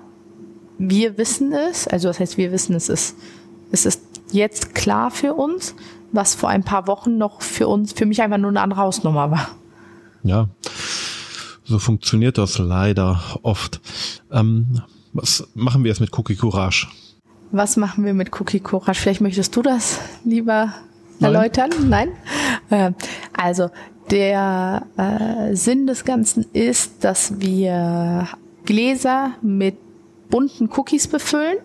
wir 0.78 1.18
wissen 1.18 1.52
es, 1.52 1.86
also 1.86 2.08
das 2.08 2.20
heißt, 2.20 2.38
wir 2.38 2.50
wissen 2.50 2.74
es 2.74 2.88
ist, 2.88 3.16
es 3.70 3.84
ist 3.84 4.00
jetzt 4.32 4.74
klar 4.74 5.10
für 5.10 5.34
uns, 5.34 5.74
was 6.12 6.34
vor 6.34 6.48
ein 6.48 6.64
paar 6.64 6.86
Wochen 6.86 7.18
noch 7.18 7.42
für 7.42 7.68
uns, 7.68 7.92
für 7.92 8.06
mich 8.06 8.22
einfach 8.22 8.38
nur 8.38 8.50
eine 8.50 8.62
andere 8.62 8.80
Hausnummer 8.80 9.30
war. 9.30 9.48
Ja, 10.22 10.48
so 11.64 11.78
funktioniert 11.78 12.38
das 12.38 12.58
leider 12.58 13.20
oft. 13.42 13.80
Ähm, 14.30 14.82
was 15.12 15.48
machen 15.54 15.84
wir 15.84 15.88
jetzt 15.90 16.00
mit 16.00 16.16
Cookie 16.16 16.36
Courage? 16.36 16.88
Was 17.52 17.76
machen 17.76 18.04
wir 18.04 18.14
mit 18.14 18.38
Cookie 18.40 18.60
Courage? 18.60 19.00
Vielleicht 19.00 19.20
möchtest 19.20 19.54
du 19.56 19.62
das 19.62 20.00
lieber 20.24 20.74
erläutern? 21.20 21.70
Nein? 21.88 22.10
Nein? 22.68 22.94
Äh, 22.94 23.04
Also 23.32 23.70
der 24.10 24.86
äh, 24.96 25.54
Sinn 25.54 25.86
des 25.86 26.04
Ganzen 26.04 26.46
ist, 26.52 27.04
dass 27.04 27.40
wir 27.40 28.28
Gläser 28.64 29.34
mit 29.40 29.76
bunten 30.30 30.68
Cookies 30.76 31.08
befüllen. 31.08 31.56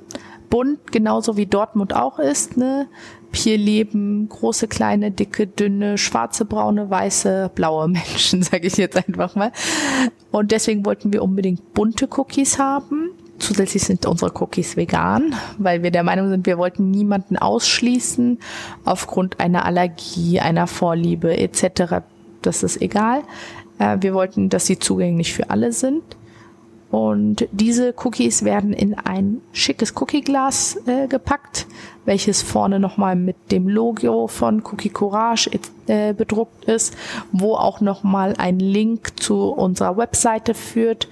Bunt, 0.49 0.91
genauso 0.91 1.37
wie 1.37 1.45
Dortmund 1.45 1.93
auch 1.93 2.19
ist. 2.19 2.57
Ne? 2.57 2.87
Hier 3.31 3.57
leben 3.57 4.27
große, 4.27 4.67
kleine, 4.67 5.11
dicke, 5.11 5.47
dünne, 5.47 5.97
schwarze, 5.97 6.45
braune, 6.45 6.89
weiße, 6.89 7.51
blaue 7.53 7.87
Menschen, 7.87 8.43
sage 8.43 8.67
ich 8.67 8.77
jetzt 8.77 8.97
einfach 8.97 9.35
mal. 9.35 9.51
Und 10.31 10.51
deswegen 10.51 10.85
wollten 10.85 11.13
wir 11.13 11.23
unbedingt 11.23 11.73
bunte 11.73 12.07
Cookies 12.17 12.59
haben. 12.59 13.11
Zusätzlich 13.39 13.83
sind 13.83 14.05
unsere 14.05 14.33
Cookies 14.41 14.75
vegan, 14.75 15.33
weil 15.57 15.81
wir 15.81 15.91
der 15.91 16.03
Meinung 16.03 16.29
sind, 16.29 16.45
wir 16.45 16.57
wollten 16.57 16.91
niemanden 16.91 17.37
ausschließen 17.37 18.39
aufgrund 18.83 19.39
einer 19.39 19.65
Allergie, 19.65 20.41
einer 20.41 20.67
Vorliebe 20.67 21.37
etc. 21.37 22.01
Das 22.41 22.63
ist 22.63 22.81
egal. 22.81 23.23
Äh, 23.79 23.97
wir 24.01 24.13
wollten, 24.13 24.49
dass 24.49 24.65
sie 24.65 24.77
zugänglich 24.77 25.33
für 25.33 25.49
alle 25.49 25.71
sind. 25.71 26.03
Und 26.91 27.47
diese 27.51 27.93
Cookies 28.03 28.43
werden 28.43 28.73
in 28.73 28.95
ein 28.95 29.41
schickes 29.51 29.93
Cookie-Glas 29.95 30.79
äh, 30.87 31.07
gepackt, 31.07 31.67
welches 32.05 32.41
vorne 32.41 32.79
nochmal 32.79 33.15
mit 33.15 33.51
dem 33.51 33.69
Logo 33.69 34.27
von 34.27 34.63
Cookie 34.65 34.89
Courage 34.89 35.51
äh, 35.85 36.13
bedruckt 36.13 36.65
ist, 36.65 36.95
wo 37.31 37.53
auch 37.53 37.79
nochmal 37.79 38.33
ein 38.39 38.59
Link 38.59 39.19
zu 39.19 39.49
unserer 39.49 39.97
Webseite 39.97 40.55
führt. 40.55 41.07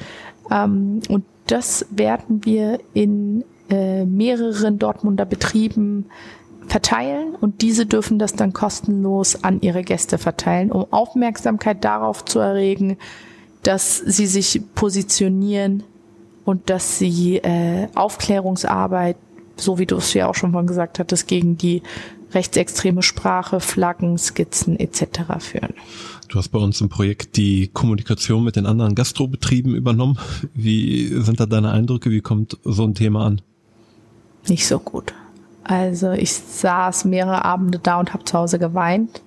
Ähm, 0.50 1.02
und 1.10 1.26
das 1.46 1.86
werden 1.92 2.44
wir 2.44 2.80
in 2.94 3.44
äh, 3.70 4.04
mehreren 4.06 4.80
Dortmunder 4.80 5.26
Betrieben 5.26 6.06
verteilen 6.68 7.36
und 7.36 7.62
diese 7.62 7.86
dürfen 7.86 8.20
das 8.20 8.34
dann 8.34 8.52
kostenlos 8.52 9.44
an 9.44 9.62
ihre 9.62 9.84
Gäste 9.84 10.18
verteilen, 10.18 10.72
um 10.72 10.86
Aufmerksamkeit 10.92 11.84
darauf 11.86 12.26
zu 12.26 12.40
erregen, 12.40 12.98
dass 13.68 13.98
sie 13.98 14.28
sich 14.28 14.62
positionieren 14.76 15.84
und 16.46 16.70
dass 16.70 17.00
sie 17.00 17.36
äh, 17.40 17.90
Aufklärungsarbeit, 17.96 19.18
so 19.58 19.78
wie 19.78 19.86
du 19.86 19.98
es 19.98 20.14
ja 20.14 20.30
auch 20.30 20.36
schon 20.36 20.52
mal 20.52 20.66
gesagt 20.66 21.00
hattest, 21.00 21.28
gegen 21.28 21.58
die 21.58 21.82
rechtsextreme 22.32 23.04
Sprache, 23.04 23.60
Flaggen, 23.60 24.18
Skizzen 24.18 24.80
etc. 24.80 25.04
führen. 25.40 25.74
Du 26.30 26.40
hast 26.40 26.48
bei 26.48 26.60
uns 26.60 26.80
im 26.80 26.88
Projekt 26.88 27.36
die 27.36 27.68
Kommunikation 27.68 28.46
mit 28.46 28.56
den 28.56 28.66
anderen 28.66 28.96
Gastrobetrieben 28.96 29.76
übernommen. 29.76 30.18
Wie 30.54 31.08
sind 31.22 31.42
da 31.42 31.46
deine 31.46 31.72
Eindrücke? 31.72 32.10
Wie 32.10 32.22
kommt 32.22 32.58
so 32.64 32.86
ein 32.86 32.96
Thema 32.96 33.26
an? 33.26 33.42
Nicht 34.48 34.66
so 34.66 34.80
gut. 34.80 35.14
Also 35.66 36.14
ich 36.14 36.32
saß 36.32 37.04
mehrere 37.04 37.44
Abende 37.44 37.80
da 37.80 38.00
und 38.00 38.14
habe 38.14 38.24
zu 38.24 38.38
Hause 38.38 38.60
geweint 38.60 39.22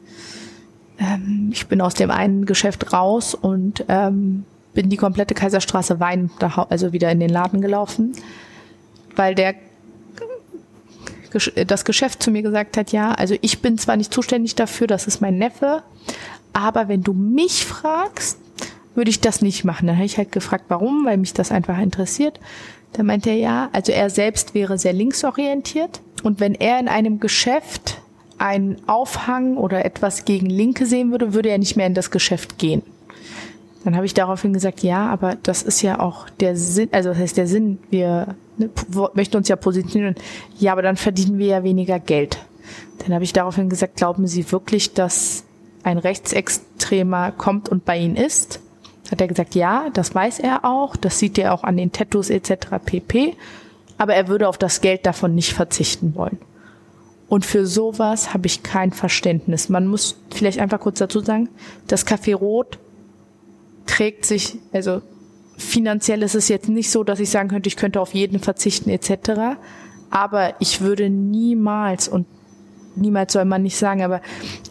ähm, 1.00 1.50
ich 1.52 1.66
bin 1.66 1.80
aus 1.80 1.94
dem 1.94 2.10
einen 2.10 2.44
Geschäft 2.46 2.92
raus 2.92 3.34
und 3.34 3.84
ähm, 3.88 4.44
bin 4.74 4.90
die 4.90 4.96
komplette 4.96 5.34
Kaiserstraße 5.34 5.98
weinend, 5.98 6.32
also 6.42 6.92
wieder 6.92 7.10
in 7.10 7.18
den 7.18 7.30
Laden 7.30 7.60
gelaufen, 7.60 8.12
weil 9.16 9.34
der 9.34 9.54
das 11.66 11.84
Geschäft 11.84 12.22
zu 12.22 12.32
mir 12.32 12.42
gesagt 12.42 12.76
hat, 12.76 12.90
ja, 12.90 13.12
also 13.12 13.36
ich 13.40 13.62
bin 13.62 13.78
zwar 13.78 13.96
nicht 13.96 14.12
zuständig 14.12 14.56
dafür, 14.56 14.88
das 14.88 15.06
ist 15.06 15.20
mein 15.20 15.38
Neffe, 15.38 15.82
aber 16.52 16.88
wenn 16.88 17.02
du 17.02 17.12
mich 17.12 17.64
fragst, 17.64 18.38
würde 18.96 19.10
ich 19.10 19.20
das 19.20 19.40
nicht 19.40 19.64
machen. 19.64 19.86
Dann 19.86 19.96
habe 19.96 20.06
ich 20.06 20.18
halt 20.18 20.32
gefragt, 20.32 20.64
warum, 20.66 21.06
weil 21.06 21.16
mich 21.18 21.32
das 21.32 21.52
einfach 21.52 21.78
interessiert. 21.78 22.40
Da 22.94 23.04
meinte 23.04 23.30
er 23.30 23.36
ja, 23.36 23.70
also 23.72 23.92
er 23.92 24.10
selbst 24.10 24.54
wäre 24.54 24.76
sehr 24.76 24.92
linksorientiert 24.92 26.00
und 26.24 26.40
wenn 26.40 26.56
er 26.56 26.80
in 26.80 26.88
einem 26.88 27.20
Geschäft 27.20 28.00
einen 28.40 28.76
Aufhang 28.88 29.56
oder 29.56 29.84
etwas 29.84 30.24
gegen 30.24 30.46
Linke 30.46 30.86
sehen 30.86 31.10
würde, 31.10 31.34
würde 31.34 31.50
er 31.50 31.58
nicht 31.58 31.76
mehr 31.76 31.86
in 31.86 31.94
das 31.94 32.10
Geschäft 32.10 32.58
gehen. 32.58 32.82
Dann 33.84 33.96
habe 33.96 34.06
ich 34.06 34.14
daraufhin 34.14 34.52
gesagt, 34.52 34.82
ja, 34.82 35.08
aber 35.08 35.36
das 35.42 35.62
ist 35.62 35.82
ja 35.82 36.00
auch 36.00 36.28
der 36.28 36.56
Sinn, 36.56 36.88
also 36.92 37.10
das 37.10 37.18
heißt 37.18 37.36
der 37.36 37.46
Sinn, 37.46 37.78
wir 37.90 38.34
ne, 38.58 38.70
möchten 39.14 39.36
uns 39.36 39.48
ja 39.48 39.56
positionieren. 39.56 40.14
Ja, 40.58 40.72
aber 40.72 40.82
dann 40.82 40.96
verdienen 40.96 41.38
wir 41.38 41.46
ja 41.46 41.64
weniger 41.64 41.98
Geld. 41.98 42.38
Dann 42.98 43.14
habe 43.14 43.24
ich 43.24 43.32
daraufhin 43.32 43.70
gesagt, 43.70 43.96
glauben 43.96 44.26
Sie 44.26 44.50
wirklich, 44.52 44.92
dass 44.92 45.44
ein 45.82 45.98
Rechtsextremer 45.98 47.32
kommt 47.32 47.68
und 47.68 47.84
bei 47.84 47.98
Ihnen 47.98 48.16
ist? 48.16 48.60
Hat 49.10 49.20
er 49.20 49.28
gesagt, 49.28 49.54
ja, 49.54 49.88
das 49.92 50.14
weiß 50.14 50.40
er 50.40 50.64
auch, 50.64 50.96
das 50.96 51.18
sieht 51.18 51.38
er 51.38 51.54
auch 51.54 51.64
an 51.64 51.76
den 51.76 51.92
Tattoos 51.92 52.30
etc. 52.30 52.52
pp. 52.84 53.34
Aber 53.98 54.14
er 54.14 54.28
würde 54.28 54.48
auf 54.48 54.58
das 54.58 54.80
Geld 54.82 55.04
davon 55.04 55.34
nicht 55.34 55.52
verzichten 55.52 56.14
wollen. 56.14 56.38
Und 57.30 57.46
für 57.46 57.64
sowas 57.64 58.34
habe 58.34 58.48
ich 58.48 58.64
kein 58.64 58.92
Verständnis. 58.92 59.68
Man 59.68 59.86
muss 59.86 60.16
vielleicht 60.34 60.58
einfach 60.58 60.80
kurz 60.80 60.98
dazu 60.98 61.20
sagen, 61.20 61.48
das 61.86 62.04
Café 62.04 62.34
Rot 62.34 62.80
trägt 63.86 64.26
sich, 64.26 64.58
also 64.72 65.00
finanziell 65.56 66.24
ist 66.24 66.34
es 66.34 66.48
jetzt 66.48 66.68
nicht 66.68 66.90
so, 66.90 67.04
dass 67.04 67.20
ich 67.20 67.30
sagen 67.30 67.48
könnte, 67.48 67.68
ich 67.68 67.76
könnte 67.76 68.00
auf 68.00 68.14
jeden 68.14 68.40
verzichten 68.40 68.90
etc. 68.90 69.58
Aber 70.10 70.54
ich 70.58 70.80
würde 70.80 71.08
niemals 71.08 72.08
und 72.08 72.26
niemals 72.96 73.32
soll 73.32 73.44
man 73.44 73.62
nicht 73.62 73.76
sagen, 73.76 74.02
aber 74.02 74.22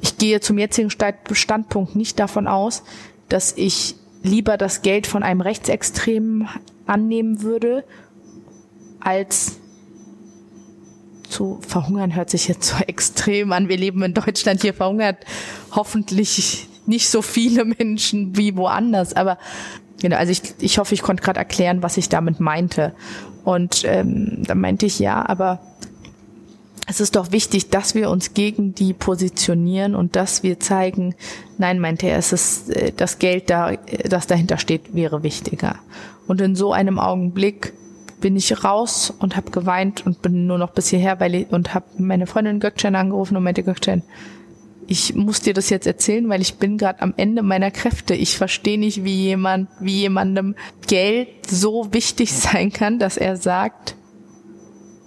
ich 0.01 0.17
gehe 0.17 0.41
zum 0.41 0.57
jetzigen 0.57 0.89
Standpunkt 0.89 1.95
nicht 1.95 2.19
davon 2.19 2.45
aus, 2.45 2.83
dass 3.29 3.53
ich 3.55 3.95
lieber 4.21 4.57
das 4.57 4.81
Geld 4.81 5.07
von 5.07 5.23
einem 5.23 5.39
Rechtsextremen 5.39 6.49
annehmen 6.85 7.41
würde, 7.41 7.85
als 8.99 9.58
zu 11.29 11.59
verhungern 11.61 12.15
hört 12.15 12.29
sich 12.29 12.47
jetzt 12.47 12.67
so 12.67 12.77
extrem 12.87 13.51
an. 13.53 13.69
Wir 13.69 13.77
leben 13.77 14.03
in 14.03 14.13
Deutschland, 14.13 14.61
hier 14.61 14.73
verhungert 14.73 15.17
hoffentlich 15.71 16.67
nicht 16.85 17.09
so 17.09 17.21
viele 17.21 17.65
Menschen 17.65 18.35
wie 18.35 18.55
woanders. 18.55 19.15
Aber 19.15 19.37
genau, 20.01 20.17
also 20.17 20.31
ich, 20.31 20.41
ich 20.59 20.77
hoffe, 20.79 20.93
ich 20.93 21.01
konnte 21.01 21.23
gerade 21.23 21.39
erklären, 21.39 21.83
was 21.83 21.97
ich 21.97 22.09
damit 22.09 22.39
meinte. 22.39 22.93
Und 23.45 23.83
ähm, 23.85 24.43
da 24.45 24.55
meinte 24.55 24.85
ich 24.85 24.99
ja, 24.99 25.27
aber 25.27 25.59
es 26.87 26.99
ist 26.99 27.15
doch 27.15 27.31
wichtig, 27.31 27.69
dass 27.69 27.93
wir 27.93 28.09
uns 28.09 28.33
gegen 28.33 28.73
die 28.73 28.93
positionieren 28.93 29.93
und 29.93 30.15
dass 30.15 30.41
wir 30.41 30.59
zeigen, 30.59 31.13
nein, 31.59 31.79
meinte 31.79 32.07
er, 32.07 32.17
es 32.17 32.33
ist 32.33 32.71
äh, 32.71 32.91
das 32.91 33.19
Geld 33.19 33.51
da, 33.51 33.73
das 34.09 34.25
dahinter 34.25 34.57
steht, 34.57 34.95
wäre 34.95 35.21
wichtiger. 35.21 35.75
Und 36.27 36.41
in 36.41 36.55
so 36.55 36.73
einem 36.73 36.97
Augenblick 36.97 37.73
bin 38.21 38.35
ich 38.35 38.63
raus 38.63 39.13
und 39.17 39.35
habe 39.35 39.51
geweint 39.51 40.05
und 40.05 40.21
bin 40.21 40.47
nur 40.47 40.57
noch 40.57 40.71
bis 40.71 40.89
hierher, 40.89 41.19
weil 41.19 41.35
ich, 41.35 41.51
und 41.51 41.73
habe 41.73 41.85
meine 41.97 42.27
Freundin 42.27 42.59
Gökçen 42.59 42.95
angerufen 42.95 43.37
und 43.37 43.43
meinte 43.43 43.63
Gökçen, 43.63 44.03
ich 44.87 45.13
muss 45.13 45.41
dir 45.41 45.53
das 45.53 45.69
jetzt 45.69 45.85
erzählen, 45.85 46.27
weil 46.29 46.41
ich 46.41 46.55
bin 46.55 46.79
gerade 46.79 47.03
am 47.03 47.13
Ende 47.15 47.43
meiner 47.43 47.69
Kräfte. 47.69 48.15
Ich 48.15 48.37
verstehe 48.37 48.79
nicht, 48.79 49.03
wie 49.03 49.13
jemand, 49.13 49.69
wie 49.79 49.99
jemandem 49.99 50.55
Geld 50.87 51.29
so 51.47 51.93
wichtig 51.93 52.33
sein 52.33 52.73
kann, 52.73 52.97
dass 52.97 53.15
er 53.15 53.37
sagt, 53.37 53.95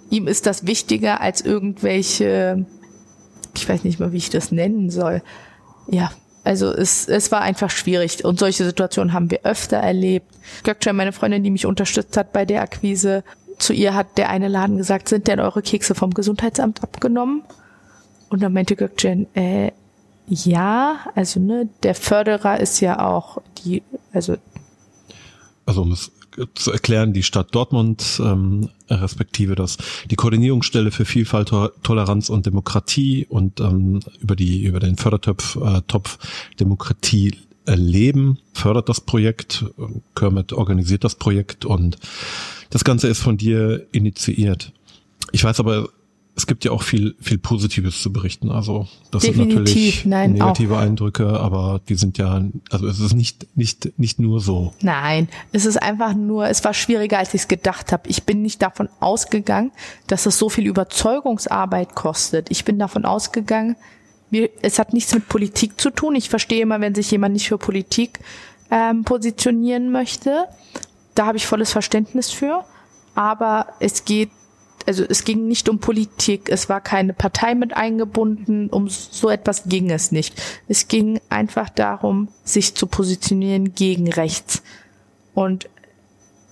ihm 0.09 0.27
ist 0.27 0.45
das 0.45 0.65
wichtiger 0.65 1.19
als 1.19 1.41
irgendwelche, 1.41 2.65
ich 3.55 3.67
weiß 3.67 3.83
nicht 3.83 3.99
mal, 3.99 4.13
wie 4.13 4.17
ich 4.17 4.29
das 4.29 4.53
nennen 4.53 4.89
soll. 4.89 5.21
Ja, 5.87 6.11
also 6.43 6.71
es, 6.71 7.07
es 7.07 7.31
war 7.31 7.41
einfach 7.41 7.69
schwierig 7.69 8.25
und 8.25 8.39
solche 8.39 8.65
Situationen 8.65 9.13
haben 9.13 9.31
wir 9.31 9.41
öfter 9.43 9.77
erlebt. 9.77 10.27
Gökçe, 10.63 10.93
meine 10.93 11.13
Freundin, 11.13 11.43
die 11.43 11.51
mich 11.51 11.65
unterstützt 11.65 12.17
hat 12.17 12.33
bei 12.33 12.45
der 12.45 12.61
Akquise, 12.61 13.23
zu 13.59 13.73
ihr 13.73 13.93
hat 13.93 14.17
der 14.17 14.29
eine 14.29 14.47
Laden 14.47 14.77
gesagt, 14.77 15.07
sind 15.07 15.27
denn 15.27 15.39
eure 15.39 15.61
Kekse 15.61 15.95
vom 15.95 16.13
Gesundheitsamt 16.13 16.83
abgenommen? 16.83 17.43
Und 18.29 18.41
dann 18.41 18.51
meinte 18.51 18.75
Gökçe, 18.75 19.27
äh, 19.35 19.71
ja, 20.27 20.99
also 21.15 21.39
ne, 21.39 21.69
der 21.83 21.95
Förderer 21.95 22.59
ist 22.59 22.79
ja 22.79 22.99
auch 22.99 23.41
die, 23.63 23.83
also 24.11 24.35
also 25.65 25.81
um 25.81 25.91
es 25.91 26.11
zu 26.55 26.71
erklären, 26.71 27.13
die 27.13 27.23
Stadt 27.23 27.53
Dortmund, 27.53 28.21
ähm, 28.23 28.69
respektive 28.89 29.55
das, 29.55 29.77
die 30.09 30.15
Koordinierungsstelle 30.15 30.91
für 30.91 31.05
Vielfalt, 31.05 31.51
Toleranz 31.83 32.29
und 32.29 32.45
Demokratie 32.45 33.25
und 33.27 33.59
ähm, 33.59 33.99
über 34.19 34.35
die, 34.35 34.63
über 34.63 34.79
den 34.79 34.97
Fördertopf 34.97 35.55
äh, 35.57 35.81
Topf 35.87 36.17
Demokratie 36.59 37.35
erleben, 37.65 38.39
fördert 38.53 38.89
das 38.89 39.01
Projekt, 39.01 39.65
Kermit 40.15 40.53
organisiert 40.53 41.03
das 41.03 41.15
Projekt 41.15 41.65
und 41.65 41.97
das 42.69 42.83
Ganze 42.83 43.07
ist 43.07 43.19
von 43.19 43.37
dir 43.37 43.85
initiiert. 43.91 44.73
Ich 45.31 45.43
weiß 45.43 45.59
aber 45.59 45.89
es 46.35 46.47
gibt 46.47 46.65
ja 46.65 46.71
auch 46.71 46.81
viel, 46.81 47.15
viel 47.19 47.37
Positives 47.37 48.01
zu 48.01 48.11
berichten. 48.11 48.49
Also 48.49 48.87
das 49.11 49.21
Definitiv, 49.21 49.53
sind 49.53 49.59
natürlich 49.59 50.05
nein, 50.05 50.33
negative 50.33 50.75
auch. 50.75 50.79
Eindrücke, 50.79 51.39
aber 51.39 51.79
die 51.87 51.95
sind 51.95 52.17
ja, 52.17 52.43
also 52.71 52.87
es 52.87 52.99
ist 52.99 53.13
nicht, 53.13 53.55
nicht, 53.55 53.97
nicht 53.99 54.19
nur 54.19 54.39
so. 54.39 54.73
Nein, 54.81 55.29
es 55.51 55.65
ist 55.65 55.81
einfach 55.81 56.15
nur, 56.15 56.47
es 56.47 56.63
war 56.63 56.73
schwieriger, 56.73 57.19
als 57.19 57.33
ich 57.35 57.41
es 57.41 57.47
gedacht 57.47 57.91
habe. 57.91 58.09
Ich 58.09 58.23
bin 58.23 58.41
nicht 58.41 58.61
davon 58.61 58.89
ausgegangen, 58.99 59.71
dass 60.07 60.25
es 60.25 60.39
so 60.39 60.49
viel 60.49 60.65
Überzeugungsarbeit 60.65 61.93
kostet. 61.93 62.49
Ich 62.49 62.65
bin 62.65 62.79
davon 62.79 63.05
ausgegangen, 63.05 63.75
wir, 64.31 64.49
es 64.63 64.79
hat 64.79 64.93
nichts 64.93 65.13
mit 65.13 65.29
Politik 65.29 65.79
zu 65.79 65.91
tun. 65.91 66.15
Ich 66.15 66.29
verstehe 66.29 66.63
immer, 66.63 66.81
wenn 66.81 66.95
sich 66.95 67.11
jemand 67.11 67.33
nicht 67.33 67.47
für 67.47 67.59
Politik 67.59 68.19
ähm, 68.71 69.03
positionieren 69.03 69.91
möchte. 69.91 70.45
Da 71.13 71.27
habe 71.27 71.37
ich 71.37 71.45
volles 71.45 71.71
Verständnis 71.71 72.31
für. 72.31 72.65
Aber 73.13 73.67
es 73.79 74.05
geht 74.05 74.31
also 74.85 75.03
es 75.07 75.23
ging 75.23 75.47
nicht 75.47 75.69
um 75.69 75.79
Politik, 75.79 76.49
es 76.49 76.69
war 76.69 76.81
keine 76.81 77.13
Partei 77.13 77.55
mit 77.55 77.75
eingebunden, 77.75 78.69
um 78.69 78.89
so 78.89 79.29
etwas 79.29 79.63
ging 79.65 79.89
es 79.91 80.11
nicht. 80.11 80.41
Es 80.67 80.87
ging 80.87 81.19
einfach 81.29 81.69
darum, 81.69 82.29
sich 82.43 82.75
zu 82.75 82.87
positionieren 82.87 83.73
gegen 83.75 84.11
rechts. 84.11 84.63
Und 85.33 85.69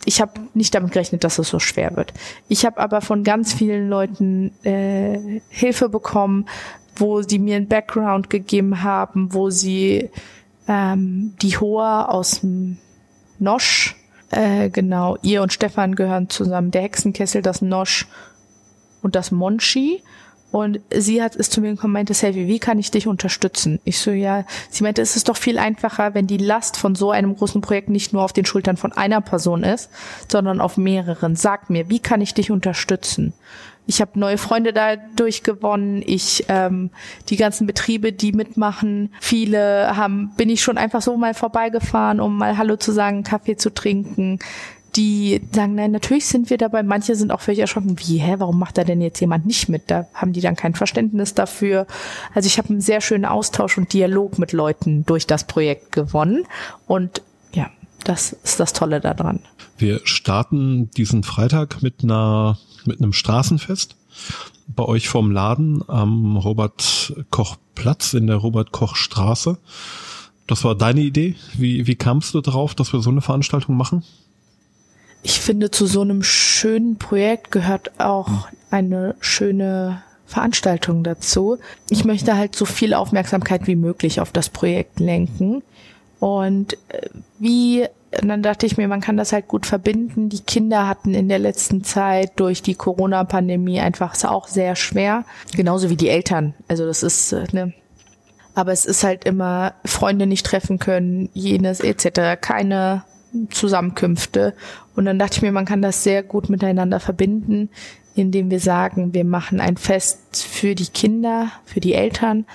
ich 0.06 0.22
habe 0.22 0.34
nicht 0.54 0.74
damit 0.74 0.92
gerechnet, 0.92 1.24
dass 1.24 1.40
es 1.40 1.50
so 1.50 1.60
schwer 1.60 1.96
wird. 1.96 2.14
Ich 2.48 2.66
habe 2.66 2.80
aber 2.80 3.02
von 3.02 3.24
ganz 3.24 3.54
vielen 3.54 3.90
Leuten 3.90 4.52
äh, 4.64 5.42
Hilfe 5.50 5.90
bekommen, 5.90 6.48
wo 6.96 7.22
sie 7.22 7.40
mir 7.40 7.56
einen 7.56 7.68
Background 7.68 8.30
gegeben 8.30 8.84
haben, 8.84 9.34
wo 9.34 9.50
sie 9.50 10.10
ähm, 10.68 11.34
die 11.42 11.58
Hoa 11.58 12.06
aus 12.06 12.42
dem 12.42 12.78
Nosch, 13.40 13.96
äh, 14.32 14.70
genau, 14.70 15.18
ihr 15.22 15.42
und 15.42 15.54
Stefan 15.54 15.96
gehören 15.96 16.30
zusammen, 16.30 16.72
der 16.72 16.84
Hexenkessel, 16.84 17.42
das 17.42 17.62
Nosch 17.62 18.08
und 19.02 19.16
das 19.16 19.32
Monchi. 19.32 20.02
Und 20.52 20.82
sie 20.94 21.24
hat 21.24 21.38
es 21.38 21.50
zu 21.50 21.62
mir 21.62 21.72
gekommen, 21.72 21.94
meinte, 21.94 22.14
Selvi, 22.14 22.46
wie 22.48 22.60
kann 22.60 22.78
ich 22.78 22.92
dich 22.92 23.08
unterstützen? 23.08 23.80
Ich 23.86 24.00
so, 24.00 24.12
ja, 24.12 24.44
sie 24.70 24.84
meinte, 24.84 25.02
es 25.02 25.16
ist 25.16 25.30
doch 25.30 25.38
viel 25.38 25.58
einfacher, 25.58 26.14
wenn 26.14 26.28
die 26.28 26.38
Last 26.38 26.76
von 26.76 26.94
so 26.94 27.12
einem 27.12 27.38
großen 27.38 27.62
Projekt 27.62 27.90
nicht 27.90 28.12
nur 28.12 28.22
auf 28.22 28.34
den 28.34 28.46
Schultern 28.46 28.76
von 28.76 28.92
einer 28.92 29.22
Person 29.22 29.64
ist, 29.64 29.90
sondern 30.30 30.60
auf 30.60 30.76
mehreren. 30.76 31.38
Sag 31.38 31.70
mir, 31.70 31.90
wie 31.90 32.00
kann 32.00 32.20
ich 32.20 32.34
dich 32.34 32.52
unterstützen? 32.52 33.32
Ich 33.88 34.02
habe 34.02 34.20
neue 34.20 34.38
Freunde 34.38 34.74
dadurch 34.74 35.44
gewonnen. 35.44 36.04
Ich 36.06 36.46
ähm, 36.48 36.92
die 37.30 37.36
ganzen 37.36 37.68
Betriebe, 37.68 38.14
die 38.14 38.32
mitmachen, 38.32 39.14
viele 39.20 39.96
haben 39.98 40.32
bin 40.38 40.50
ich 40.50 40.62
schon 40.62 40.78
einfach 40.78 41.02
so 41.02 41.18
mal 41.18 41.34
vorbeigefahren, 41.34 42.20
um 42.20 42.38
mal 42.38 42.58
Hallo 42.58 42.78
zu 42.78 42.92
sagen, 42.92 43.24
Kaffee 43.24 43.58
zu 43.58 43.74
trinken 43.74 44.40
die 44.96 45.42
sagen, 45.54 45.76
nein, 45.76 45.92
natürlich 45.92 46.26
sind 46.26 46.50
wir 46.50 46.58
dabei. 46.58 46.84
Manche 46.84 47.16
sind 47.16 47.32
auch 47.32 47.42
völlig 47.42 47.60
erschrocken. 47.60 47.98
Wie, 48.00 48.18
hä, 48.18 48.36
warum 48.40 48.60
macht 48.60 48.78
da 48.78 48.84
denn 48.84 49.02
jetzt 49.02 49.20
jemand 49.20 49.46
nicht 49.46 49.70
mit? 49.70 49.90
Da 49.90 50.08
haben 50.14 50.34
die 50.34 50.42
dann 50.42 50.56
kein 50.56 50.76
Verständnis 50.76 51.34
dafür. 51.34 51.88
Also 52.34 52.48
ich 52.48 52.58
habe 52.58 52.70
einen 52.70 52.82
sehr 52.82 53.02
schönen 53.02 53.26
Austausch 53.26 53.78
und 53.78 53.94
Dialog 53.94 54.38
mit 54.38 54.52
Leuten 54.52 55.06
durch 55.06 55.28
das 55.28 55.48
Projekt 55.48 55.92
gewonnen. 55.94 56.46
Und 56.88 57.22
ja, 57.54 57.70
das 58.04 58.34
ist 58.34 58.60
das 58.60 58.74
Tolle 58.74 59.00
daran. 59.00 59.40
Wir 59.78 60.02
starten 60.04 60.92
diesen 60.92 61.24
Freitag 61.24 61.82
mit 61.82 62.04
einer, 62.04 62.58
mit 62.86 63.00
einem 63.00 63.14
Straßenfest 63.14 63.96
bei 64.68 64.86
euch 64.86 65.10
vom 65.10 65.32
Laden 65.32 65.84
am 65.90 66.38
Robert 66.38 67.14
Koch 67.30 67.58
Platz 67.76 68.14
in 68.14 68.28
der 68.28 68.38
Robert 68.38 68.72
Koch 68.72 68.96
Straße. 68.96 69.58
Das 70.48 70.64
war 70.64 70.76
deine 70.76 71.02
Idee. 71.02 71.36
Wie, 71.54 71.88
wie 71.88 71.96
kamst 71.96 72.34
du 72.34 72.42
darauf, 72.42 72.76
dass 72.76 72.94
wir 72.94 73.02
so 73.02 73.10
eine 73.10 73.22
Veranstaltung 73.22 73.76
machen? 73.76 74.04
ich 75.24 75.40
finde, 75.40 75.72
zu 75.72 75.86
so 75.86 76.02
einem 76.02 76.24
schönen 76.24 76.98
Projekt 76.98 77.52
gehört 77.52 78.00
auch 78.00 78.48
eine 78.70 79.16
schöne 79.20 80.02
Veranstaltung 80.26 81.04
dazu. 81.04 81.58
Ich 81.90 82.06
möchte 82.06 82.36
halt 82.36 82.56
so 82.56 82.66
viel 82.66 82.94
Aufmerksamkeit 82.94 83.68
wie 83.68 83.76
möglich 83.76 84.20
auf 84.20 84.32
das 84.32 84.50
Projekt 84.50 85.00
lenken. 85.00 85.62
Und 86.20 86.74
äh, 86.90 87.10
wie, 87.40 87.86
und 88.20 88.28
dann 88.28 88.44
dachte 88.44 88.66
ich 88.66 88.76
mir, 88.76 88.88
man 88.88 89.00
kann 89.00 89.16
das 89.16 89.32
halt 89.32 89.48
gut 89.48 89.66
verbinden. 89.66 90.28
Die 90.28 90.42
Kinder 90.42 90.88
hatten 90.88 91.14
in 91.14 91.30
der 91.30 91.40
letzten 91.40 91.84
Zeit 91.84 92.32
durch 92.36 92.62
die 92.62 92.76
Corona-Pandemie 92.76 93.80
einfach 93.80 94.22
auch 94.26 94.48
sehr 94.48 94.76
schwer. 94.76 95.24
Genauso 95.56 95.90
wie 95.90 95.96
die 95.96 96.10
Eltern. 96.10 96.54
Also 96.68 96.86
das 96.86 97.04
ist, 97.04 97.32
äh, 97.32 97.46
ne, 97.54 97.74
aber 98.54 98.74
es 98.74 98.86
ist 98.86 99.04
halt 99.04 99.24
immer 99.24 99.76
Freunde 99.86 100.28
nicht 100.28 100.46
treffen 100.46 100.78
können, 100.78 101.30
jenes 101.34 101.80
etc. 101.80 102.42
Keine 102.42 103.04
Zusammenkünfte. 103.50 104.56
Und 104.96 105.06
dann 105.06 105.18
dachte 105.18 105.38
ich 105.38 105.42
mir, 105.42 105.54
man 105.54 105.66
kann 105.66 105.82
das 105.82 106.04
sehr 106.04 106.22
gut 106.22 106.50
miteinander 106.50 107.00
verbinden, 107.00 107.70
indem 108.14 108.52
wir 108.52 108.60
sagen, 108.60 109.14
wir 109.14 109.24
machen 109.24 109.62
ein 109.62 109.78
Fest 109.78 110.44
für 110.44 110.76
die 110.76 110.88
Kinder, 110.88 111.50
für 111.64 111.80
die 111.80 111.94
Eltern, 111.94 112.46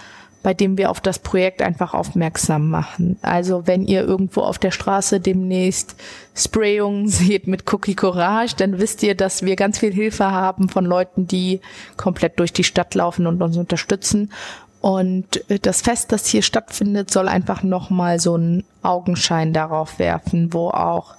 bei 0.47 0.55
dem 0.55 0.79
wir 0.79 0.93
auf 0.93 1.01
das 1.01 1.19
Projekt 1.19 1.61
einfach 1.61 1.93
aufmerksam 1.93 2.71
machen. 2.71 3.19
Also 3.21 3.67
wenn 3.67 3.85
ihr 3.85 4.05
irgendwo 4.05 4.43
auf 4.43 4.61
der 4.61 4.71
Straße 4.71 5.19
demnächst 5.19 5.97
Sprayungen 6.37 7.09
seht 7.09 7.49
mit 7.49 7.65
Cookie 7.73 7.97
Courage, 7.97 8.55
dann 8.57 8.79
wisst 8.79 9.03
ihr, 9.03 9.17
dass 9.17 9.43
wir 9.43 9.57
ganz 9.57 9.81
viel 9.81 9.93
Hilfe 9.93 10.31
haben 10.31 10.69
von 10.69 10.85
Leuten, 10.85 11.27
die 11.27 11.61
komplett 11.97 12.39
durch 12.39 12.53
die 12.53 12.63
Stadt 12.63 12.95
laufen 12.95 13.27
und 13.27 13.43
uns 13.43 13.57
unterstützen. 13.57 14.31
Und 14.81 15.43
das 15.63 15.83
Fest, 15.83 16.13
das 16.13 16.29
hier 16.29 16.43
stattfindet, 16.43 17.11
soll 17.11 17.27
einfach 17.27 17.65
nochmal 17.65 18.21
so 18.21 18.35
einen 18.35 18.63
Augenschein 18.83 19.53
darauf 19.53 19.99
werfen, 19.99 20.53
wo 20.53 20.69
auch 20.69 21.17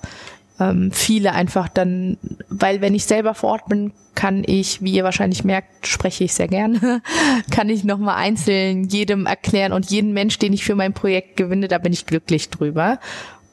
ähm, 0.60 0.92
viele 0.92 1.34
einfach 1.34 1.68
dann, 1.68 2.18
weil 2.50 2.82
wenn 2.82 2.96
ich 2.96 3.06
selber 3.06 3.34
vor 3.34 3.52
Ort 3.52 3.68
bin, 3.68 3.94
kann 4.16 4.44
ich, 4.46 4.82
wie 4.82 4.94
ihr 4.94 5.04
wahrscheinlich 5.04 5.44
merkt, 5.44 5.86
spreche 5.86 6.24
ich 6.24 6.34
sehr 6.34 6.48
gerne, 6.48 7.02
kann 7.52 7.70
ich 7.70 7.84
nochmal 7.84 8.16
einzeln 8.16 8.86
jedem 8.86 9.28
erklären 9.28 9.74
und 9.74 9.92
jeden 9.92 10.14
Mensch, 10.14 10.40
den 10.40 10.54
ich 10.54 10.64
für 10.64 10.76
mein 10.76 10.94
Projekt 10.94 11.38
gewinne, 11.38 11.68
da 11.68 11.78
bin 11.78 11.94
ich 11.94 12.06
glücklich 12.06 12.50
drüber. 12.50 13.00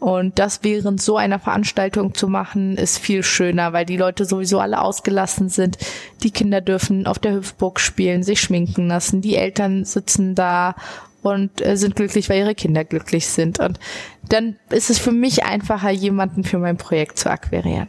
Und 0.00 0.38
das 0.38 0.60
während 0.62 1.00
so 1.00 1.16
einer 1.16 1.38
Veranstaltung 1.38 2.12
zu 2.12 2.28
machen, 2.28 2.76
ist 2.76 2.98
viel 2.98 3.22
schöner, 3.22 3.72
weil 3.72 3.86
die 3.86 3.96
Leute 3.96 4.26
sowieso 4.26 4.58
alle 4.58 4.82
ausgelassen 4.82 5.48
sind. 5.48 5.78
Die 6.22 6.30
Kinder 6.30 6.60
dürfen 6.60 7.06
auf 7.06 7.18
der 7.18 7.32
Hüpfburg 7.32 7.80
spielen, 7.80 8.22
sich 8.22 8.40
schminken 8.40 8.88
lassen. 8.88 9.22
Die 9.22 9.36
Eltern 9.36 9.86
sitzen 9.86 10.34
da 10.34 10.74
und 11.24 11.64
äh, 11.64 11.76
sind 11.76 11.96
glücklich, 11.96 12.28
weil 12.28 12.40
ihre 12.40 12.54
Kinder 12.54 12.84
glücklich 12.84 13.26
sind. 13.26 13.58
Und 13.58 13.78
dann 14.28 14.56
ist 14.70 14.90
es 14.90 14.98
für 14.98 15.12
mich 15.12 15.44
einfacher, 15.44 15.90
jemanden 15.90 16.44
für 16.44 16.58
mein 16.58 16.76
Projekt 16.76 17.18
zu 17.18 17.30
akquirieren. 17.30 17.88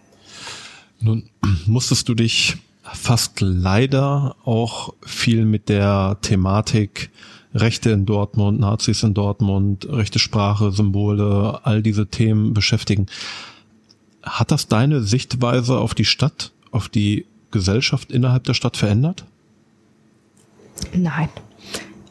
Nun 1.00 1.30
musstest 1.66 2.08
du 2.10 2.16
dich 2.16 2.58
fast 2.82 3.42
leider 3.42 4.36
auch 4.46 4.94
viel 5.06 5.46
mit 5.46 5.70
der 5.70 6.18
Thematik 6.22 7.10
Rechte 7.54 7.92
in 7.92 8.06
Dortmund, 8.06 8.60
Nazis 8.60 9.02
in 9.04 9.14
Dortmund, 9.14 9.88
rechte 9.90 10.20
Sprache, 10.20 10.72
Symbole, 10.72 11.62
all 11.64 11.82
diese 11.82 12.08
Themen 12.08 12.54
beschäftigen. 12.54 13.06
Hat 14.22 14.52
das 14.52 14.68
deine 14.68 15.02
Sichtweise 15.02 15.78
auf 15.78 15.94
die 15.94 16.04
Stadt, 16.04 16.52
auf 16.72 16.90
die 16.90 17.26
Gesellschaft 17.52 18.12
innerhalb 18.12 18.44
der 18.44 18.56
Stadt 18.56 18.76
verändert? 18.76 19.24
Nein. 20.94 21.30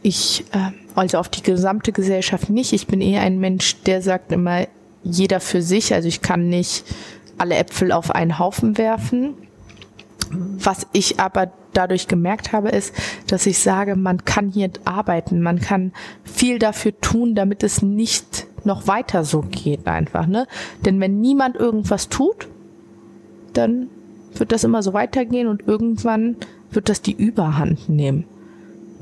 Ich, 0.03 0.45
äh, 0.53 0.71
also 0.95 1.19
auf 1.19 1.29
die 1.29 1.43
gesamte 1.43 1.93
Gesellschaft 1.93 2.51
nicht. 2.51 2.73
Ich 2.73 2.87
bin 2.87 3.01
eher 3.01 3.23
ein 3.23 3.39
Mensch, 3.39 3.83
der 3.83 4.03
sagt 4.03 4.33
immer, 4.33 4.67
jeder 5.03 5.41
für 5.41 5.63
sich. 5.63 5.93
Also 5.93 6.09
ich 6.09 6.23
kann 6.23 6.49
nicht 6.49 6.85
alle 7.39 7.57
Äpfel 7.57 7.93
auf 7.93 8.11
einen 8.11 8.39
Haufen 8.39 8.79
werfen. 8.79 9.35
Was 10.31 10.87
ich 10.93 11.21
aber 11.21 11.53
dadurch 11.73 12.09
gemerkt 12.09 12.53
habe, 12.53 12.71
ist, 12.71 12.95
dass 13.27 13.47
ich 13.47 13.59
sage, 13.59 13.97
man 13.97 14.25
kann 14.25 14.51
hier 14.51 14.71
arbeiten, 14.85 15.43
man 15.43 15.61
kann 15.61 15.93
viel 16.25 16.59
dafür 16.59 16.99
tun, 17.01 17.35
damit 17.35 17.63
es 17.63 17.83
nicht 17.83 18.47
noch 18.65 18.87
weiter 18.87 19.25
so 19.25 19.43
geht 19.43 19.87
einfach, 19.87 20.27
ne? 20.27 20.47
Denn 20.85 21.01
wenn 21.01 21.21
niemand 21.21 21.57
irgendwas 21.57 22.09
tut, 22.09 22.49
dann 23.53 23.89
wird 24.35 24.53
das 24.53 24.65
immer 24.65 24.83
so 24.83 24.93
weitergehen 24.93 25.49
und 25.49 25.67
irgendwann 25.67 26.37
wird 26.71 26.89
das 26.89 27.03
die 27.03 27.13
Überhand 27.13 27.89
nehmen. 27.89 28.25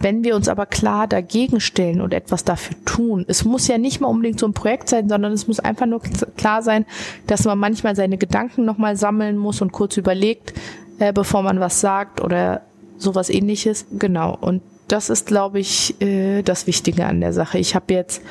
Wenn 0.02 0.24
wir 0.24 0.34
uns 0.34 0.48
aber 0.48 0.66
klar 0.66 1.06
dagegen 1.06 1.60
stellen 1.60 2.00
und 2.00 2.12
etwas 2.12 2.44
dafür 2.44 2.76
tun, 2.84 3.24
es 3.28 3.44
muss 3.44 3.68
ja 3.68 3.78
nicht 3.78 4.00
mal 4.00 4.08
unbedingt 4.08 4.40
so 4.40 4.46
ein 4.46 4.52
Projekt 4.52 4.88
sein, 4.88 5.08
sondern 5.08 5.32
es 5.32 5.46
muss 5.46 5.60
einfach 5.60 5.86
nur 5.86 6.00
klar 6.36 6.60
sein, 6.62 6.84
dass 7.28 7.44
man 7.44 7.58
manchmal 7.58 7.94
seine 7.94 8.18
Gedanken 8.18 8.64
nochmal 8.64 8.96
sammeln 8.96 9.38
muss 9.38 9.62
und 9.62 9.70
kurz 9.70 9.96
überlegt, 9.96 10.54
äh, 10.98 11.12
bevor 11.12 11.42
man 11.42 11.60
was 11.60 11.80
sagt 11.80 12.20
oder 12.20 12.62
sowas 12.98 13.30
ähnliches. 13.30 13.86
Genau. 13.92 14.36
Und 14.40 14.60
das 14.88 15.08
ist, 15.08 15.26
glaube 15.26 15.60
ich, 15.60 16.00
äh, 16.02 16.42
das 16.42 16.66
Wichtige 16.66 17.06
an 17.06 17.20
der 17.20 17.32
Sache. 17.32 17.58
Ich 17.58 17.74
habe 17.76 17.94
jetzt 17.94 18.22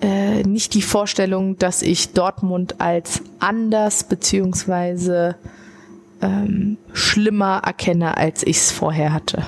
äh, 0.00 0.42
nicht 0.44 0.74
die 0.74 0.82
Vorstellung, 0.82 1.58
dass 1.58 1.82
ich 1.82 2.12
Dortmund 2.12 2.80
als 2.80 3.22
anders 3.38 4.04
beziehungsweise 4.04 5.36
ähm, 6.22 6.78
schlimmer 6.92 7.62
erkenne, 7.64 8.16
als 8.16 8.42
ich 8.42 8.56
es 8.56 8.72
vorher 8.72 9.12
hatte. 9.12 9.44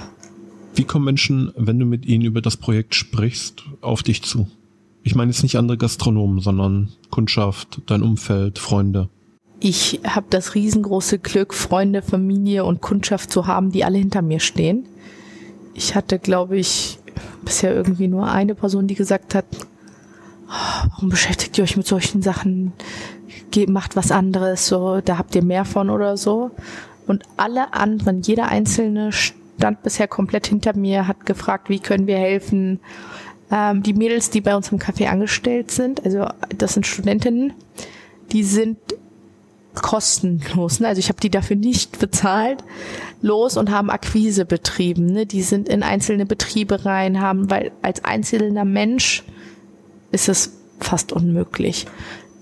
Wie 0.75 0.85
kommen 0.85 1.05
Menschen, 1.05 1.53
wenn 1.57 1.79
du 1.79 1.87
mit 1.87 2.07
ihnen 2.07 2.25
über 2.25 2.41
das 2.41 2.57
Projekt 2.57 2.95
sprichst, 2.95 3.65
auf 3.81 4.03
dich 4.03 4.23
zu? 4.23 4.49
Ich 5.03 5.15
meine 5.15 5.31
jetzt 5.31 5.43
nicht 5.43 5.57
andere 5.57 5.79
Gastronomen, 5.79 6.41
sondern 6.41 6.91
Kundschaft, 7.11 7.83
dein 7.87 8.03
Umfeld, 8.03 8.59
Freunde. 8.59 9.09
Ich 9.59 10.01
habe 10.07 10.27
das 10.31 10.55
riesengroße 10.55 11.19
Glück, 11.19 11.53
Freunde, 11.53 12.03
Familie 12.03 12.65
und 12.65 12.81
Kundschaft 12.81 13.31
zu 13.31 13.47
haben, 13.47 13.73
die 13.73 13.85
alle 13.85 13.99
hinter 13.99 14.23
mir 14.23 14.41
stehen. 14.41 14.87
Ich 15.75 15.95
hatte, 15.95 16.19
glaube 16.19 16.59
ich, 16.59 16.99
bisher 17.45 17.75
irgendwie 17.75 18.09
nur 18.09 18.31
eine 18.31 18.55
Person, 18.55 18.87
die 18.87 18.95
gesagt 18.95 19.35
hat, 19.35 19.45
oh, 20.49 20.89
warum 20.91 21.09
beschäftigt 21.09 21.59
ihr 21.59 21.65
euch 21.65 21.77
mit 21.77 21.87
solchen 21.87 22.23
Sachen? 22.23 22.73
Geht, 23.51 23.69
macht 23.69 23.97
was 23.97 24.13
anderes, 24.13 24.67
so, 24.67 25.01
da 25.01 25.19
habt 25.19 25.35
ihr 25.35 25.45
mehr 25.45 25.65
von 25.65 25.91
oder 25.91 26.17
so. 26.17 26.53
Und 27.07 27.25
alle 27.37 27.75
anderen, 27.75 28.23
jeder 28.23 28.49
einzelne 28.49 29.13
stand 29.61 29.83
bisher 29.83 30.09
komplett 30.09 30.47
hinter 30.47 30.75
mir, 30.75 31.07
hat 31.07 31.27
gefragt, 31.27 31.69
wie 31.69 31.81
können 31.81 32.07
wir 32.07 32.17
helfen. 32.17 32.81
Ähm, 33.53 33.83
die 33.83 33.93
Mädels, 33.93 34.31
die 34.31 34.41
bei 34.41 34.57
uns 34.57 34.73
im 34.73 34.79
Café 34.79 35.09
angestellt 35.09 35.71
sind, 35.71 36.03
also 36.07 36.27
das 36.57 36.73
sind 36.73 36.87
Studentinnen, 36.87 37.53
die 38.33 38.43
sind 38.43 38.79
kostenlos. 39.75 40.81
Ne? 40.81 40.89
Also 40.89 40.99
ich 40.99 41.11
habe 41.11 41.21
die 41.21 41.29
dafür 41.29 41.57
nicht 41.57 41.99
bezahlt, 41.99 42.65
los 43.21 43.59
und 43.59 43.71
haben 43.71 43.91
Akquise 43.91 44.47
betrieben. 44.47 45.05
Ne? 45.05 45.27
Die 45.27 45.43
sind 45.43 45.69
in 45.69 45.83
einzelne 45.83 46.25
Betriebe 46.25 46.87
rein, 46.87 47.21
haben, 47.21 47.51
weil 47.51 47.71
als 47.83 48.03
einzelner 48.03 48.65
Mensch 48.65 49.25
ist 50.11 50.31
es 50.31 50.57
fast 50.79 51.13
unmöglich. 51.13 51.85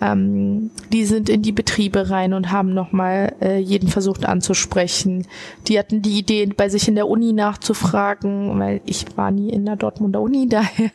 Ähm, 0.01 0.71
die 0.93 1.05
sind 1.05 1.29
in 1.29 1.43
die 1.43 1.53
Betriebe 1.53 2.11
rein 2.11 2.33
und 2.33 2.53
haben 2.53 2.73
nochmal 2.73 3.35
äh, 3.41 3.59
jeden 3.59 3.89
versucht 3.89 4.25
anzusprechen. 4.25 5.27
Die 5.67 5.79
hatten 5.79 6.03
die 6.03 6.19
Idee, 6.19 6.47
bei 6.47 6.69
sich 6.69 6.87
in 6.87 6.95
der 6.95 7.09
Uni 7.09 7.33
nachzufragen, 7.33 8.59
weil 8.59 8.81
ich 8.87 9.05
war 9.17 9.31
nie 9.31 9.51
in 9.51 9.65
der 9.65 9.77
Dortmunder 9.77 10.21
Uni, 10.21 10.49
daher 10.49 10.91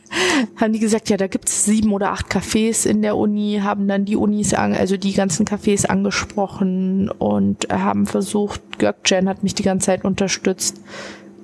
haben 0.56 0.72
die 0.72 0.78
gesagt, 0.78 1.10
ja, 1.10 1.16
da 1.16 1.26
gibt's 1.26 1.64
sieben 1.64 1.92
oder 1.92 2.12
acht 2.12 2.26
Cafés 2.26 2.86
in 2.86 3.02
der 3.02 3.16
Uni, 3.16 3.60
haben 3.62 3.88
dann 3.88 4.04
die 4.04 4.16
Unis, 4.16 4.54
an, 4.54 4.74
also 4.74 4.96
die 4.96 5.12
ganzen 5.12 5.46
Cafés 5.46 5.86
angesprochen 5.86 7.10
und 7.10 7.68
haben 7.70 8.06
versucht, 8.06 8.60
Gökçen 8.78 9.28
hat 9.28 9.42
mich 9.42 9.54
die 9.54 9.62
ganze 9.62 9.86
Zeit 9.86 10.04
unterstützt. 10.04 10.80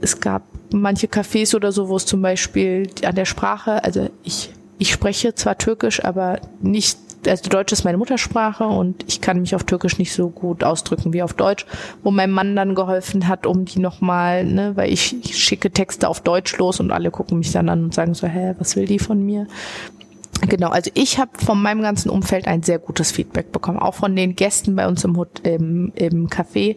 Es 0.01 0.21
gab 0.21 0.43
manche 0.73 1.09
Cafés 1.09 1.55
oder 1.55 1.73
so, 1.73 1.89
wo 1.89 1.97
es 1.97 2.07
zum 2.07 2.23
Beispiel 2.23 2.89
an 3.05 3.15
der 3.15 3.27
Sprache, 3.27 3.85
also 3.85 4.09
ich 4.23 4.51
ich 4.81 4.93
spreche 4.93 5.35
zwar 5.35 5.59
Türkisch, 5.59 6.03
aber 6.03 6.41
nicht 6.63 6.97
also 7.27 7.51
Deutsch 7.51 7.73
ist 7.73 7.85
meine 7.85 7.99
Muttersprache 7.99 8.65
und 8.65 9.05
ich 9.07 9.21
kann 9.21 9.41
mich 9.41 9.55
auf 9.55 9.65
Türkisch 9.65 9.99
nicht 9.99 10.13
so 10.13 10.31
gut 10.31 10.65
ausdrücken 10.65 11.13
wie 11.13 11.23
auf 11.23 11.35
Deutsch, 11.35 11.67
wo 12.03 12.11
mein 12.11 12.31
Mann 12.31 12.57
dann 12.57 12.75
geholfen 12.75 13.29
hat, 13.29 13.47
um 13.47 13.65
die 13.65 13.79
nochmal, 13.79 14.45
ne, 14.45 14.77
weil 14.77 14.93
ich, 14.93 15.17
ich 15.25 15.39
schicke 15.39 15.71
Texte 15.71 16.09
auf 16.09 16.21
Deutsch 16.21 16.57
los 16.59 16.81
und 16.81 16.91
alle 16.91 17.11
gucken 17.11 17.39
mich 17.39 17.53
dann 17.53 17.69
an 17.69 17.85
und 17.85 17.95
sagen 17.95 18.15
so, 18.15 18.27
hä, 18.27 18.55
was 18.59 18.77
will 18.77 18.87
die 18.87 18.99
von 18.99 19.25
mir? 19.25 19.47
Genau, 20.49 20.71
also 20.71 20.91
ich 20.95 21.19
habe 21.19 21.33
von 21.35 21.61
meinem 21.61 21.83
ganzen 21.83 22.09
Umfeld 22.09 22.47
ein 22.47 22.63
sehr 22.63 22.79
gutes 22.79 23.11
Feedback 23.13 23.53
bekommen, 23.53 23.79
auch 23.79 23.95
von 23.95 24.17
den 24.17 24.37
Gästen 24.37 24.75
bei 24.75 24.89
uns 24.89 25.05
im, 25.05 25.19
im, 25.43 25.93
im 25.95 26.29
Café, 26.29 26.77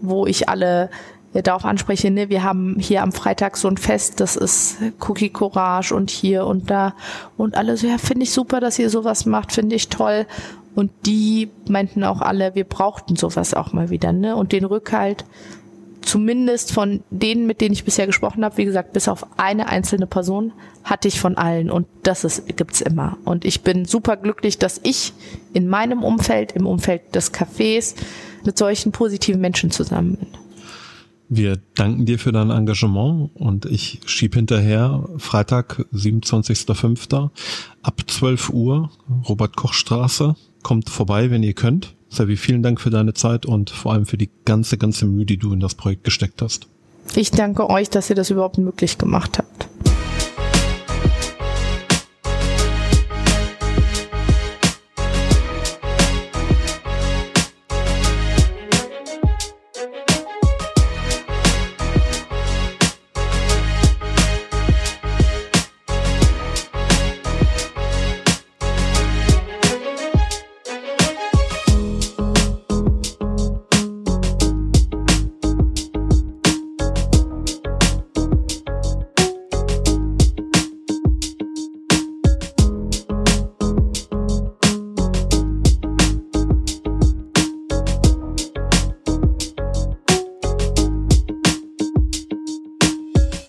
wo 0.00 0.26
ich 0.26 0.48
alle 0.48 0.90
darauf 1.32 1.64
anspreche, 1.64 2.10
ne, 2.10 2.28
wir 2.28 2.42
haben 2.42 2.76
hier 2.78 3.02
am 3.02 3.12
Freitag 3.12 3.56
so 3.56 3.68
ein 3.68 3.76
Fest, 3.76 4.20
das 4.20 4.36
ist 4.36 4.78
Cookie 5.06 5.28
Courage 5.30 5.94
und 5.94 6.10
hier 6.10 6.46
und 6.46 6.70
da 6.70 6.94
und 7.36 7.56
alle 7.56 7.76
so, 7.76 7.86
ja, 7.86 7.98
finde 7.98 8.24
ich 8.24 8.32
super, 8.32 8.60
dass 8.60 8.78
ihr 8.78 8.90
sowas 8.90 9.26
macht, 9.26 9.52
finde 9.52 9.76
ich 9.76 9.88
toll. 9.88 10.26
Und 10.74 10.90
die 11.06 11.50
meinten 11.68 12.04
auch 12.04 12.20
alle, 12.20 12.54
wir 12.54 12.64
brauchten 12.64 13.16
sowas 13.16 13.54
auch 13.54 13.72
mal 13.72 13.88
wieder, 13.88 14.12
ne? 14.12 14.36
Und 14.36 14.52
den 14.52 14.66
Rückhalt, 14.66 15.24
zumindest 16.02 16.72
von 16.72 17.02
denen, 17.10 17.46
mit 17.46 17.62
denen 17.62 17.72
ich 17.72 17.84
bisher 17.84 18.06
gesprochen 18.06 18.44
habe, 18.44 18.58
wie 18.58 18.66
gesagt, 18.66 18.92
bis 18.92 19.08
auf 19.08 19.26
eine 19.38 19.68
einzelne 19.68 20.06
Person, 20.06 20.52
hatte 20.84 21.08
ich 21.08 21.18
von 21.18 21.36
allen 21.36 21.70
und 21.70 21.86
das 22.02 22.24
ist, 22.24 22.46
gibt's 22.56 22.82
immer. 22.82 23.16
Und 23.24 23.44
ich 23.44 23.62
bin 23.62 23.86
super 23.86 24.16
glücklich, 24.16 24.58
dass 24.58 24.80
ich 24.82 25.14
in 25.52 25.66
meinem 25.66 26.02
Umfeld, 26.02 26.52
im 26.52 26.66
Umfeld 26.66 27.14
des 27.14 27.32
Cafés, 27.32 27.94
mit 28.44 28.56
solchen 28.56 28.92
positiven 28.92 29.40
Menschen 29.40 29.70
zusammen 29.70 30.16
bin. 30.16 30.45
Wir 31.28 31.58
danken 31.74 32.06
dir 32.06 32.18
für 32.18 32.30
dein 32.30 32.50
Engagement 32.50 33.30
und 33.34 33.66
ich 33.66 34.00
schieb 34.06 34.34
hinterher 34.34 35.08
Freitag, 35.16 35.84
27.05. 35.92 37.30
ab 37.82 38.02
12 38.06 38.50
Uhr, 38.50 38.90
Robert-Koch-Straße. 39.28 40.36
Kommt 40.62 40.88
vorbei, 40.88 41.30
wenn 41.30 41.42
ihr 41.42 41.54
könnt. 41.54 41.94
Savi, 42.08 42.36
vielen 42.36 42.62
Dank 42.62 42.80
für 42.80 42.90
deine 42.90 43.14
Zeit 43.14 43.44
und 43.44 43.70
vor 43.70 43.92
allem 43.92 44.06
für 44.06 44.16
die 44.16 44.30
ganze, 44.44 44.78
ganze 44.78 45.06
Mühe, 45.06 45.26
die 45.26 45.36
du 45.36 45.52
in 45.52 45.60
das 45.60 45.74
Projekt 45.74 46.04
gesteckt 46.04 46.42
hast. 46.42 46.68
Ich 47.16 47.30
danke 47.32 47.68
euch, 47.70 47.90
dass 47.90 48.08
ihr 48.08 48.16
das 48.16 48.30
überhaupt 48.30 48.58
möglich 48.58 48.98
gemacht 48.98 49.38
habt. 49.38 49.65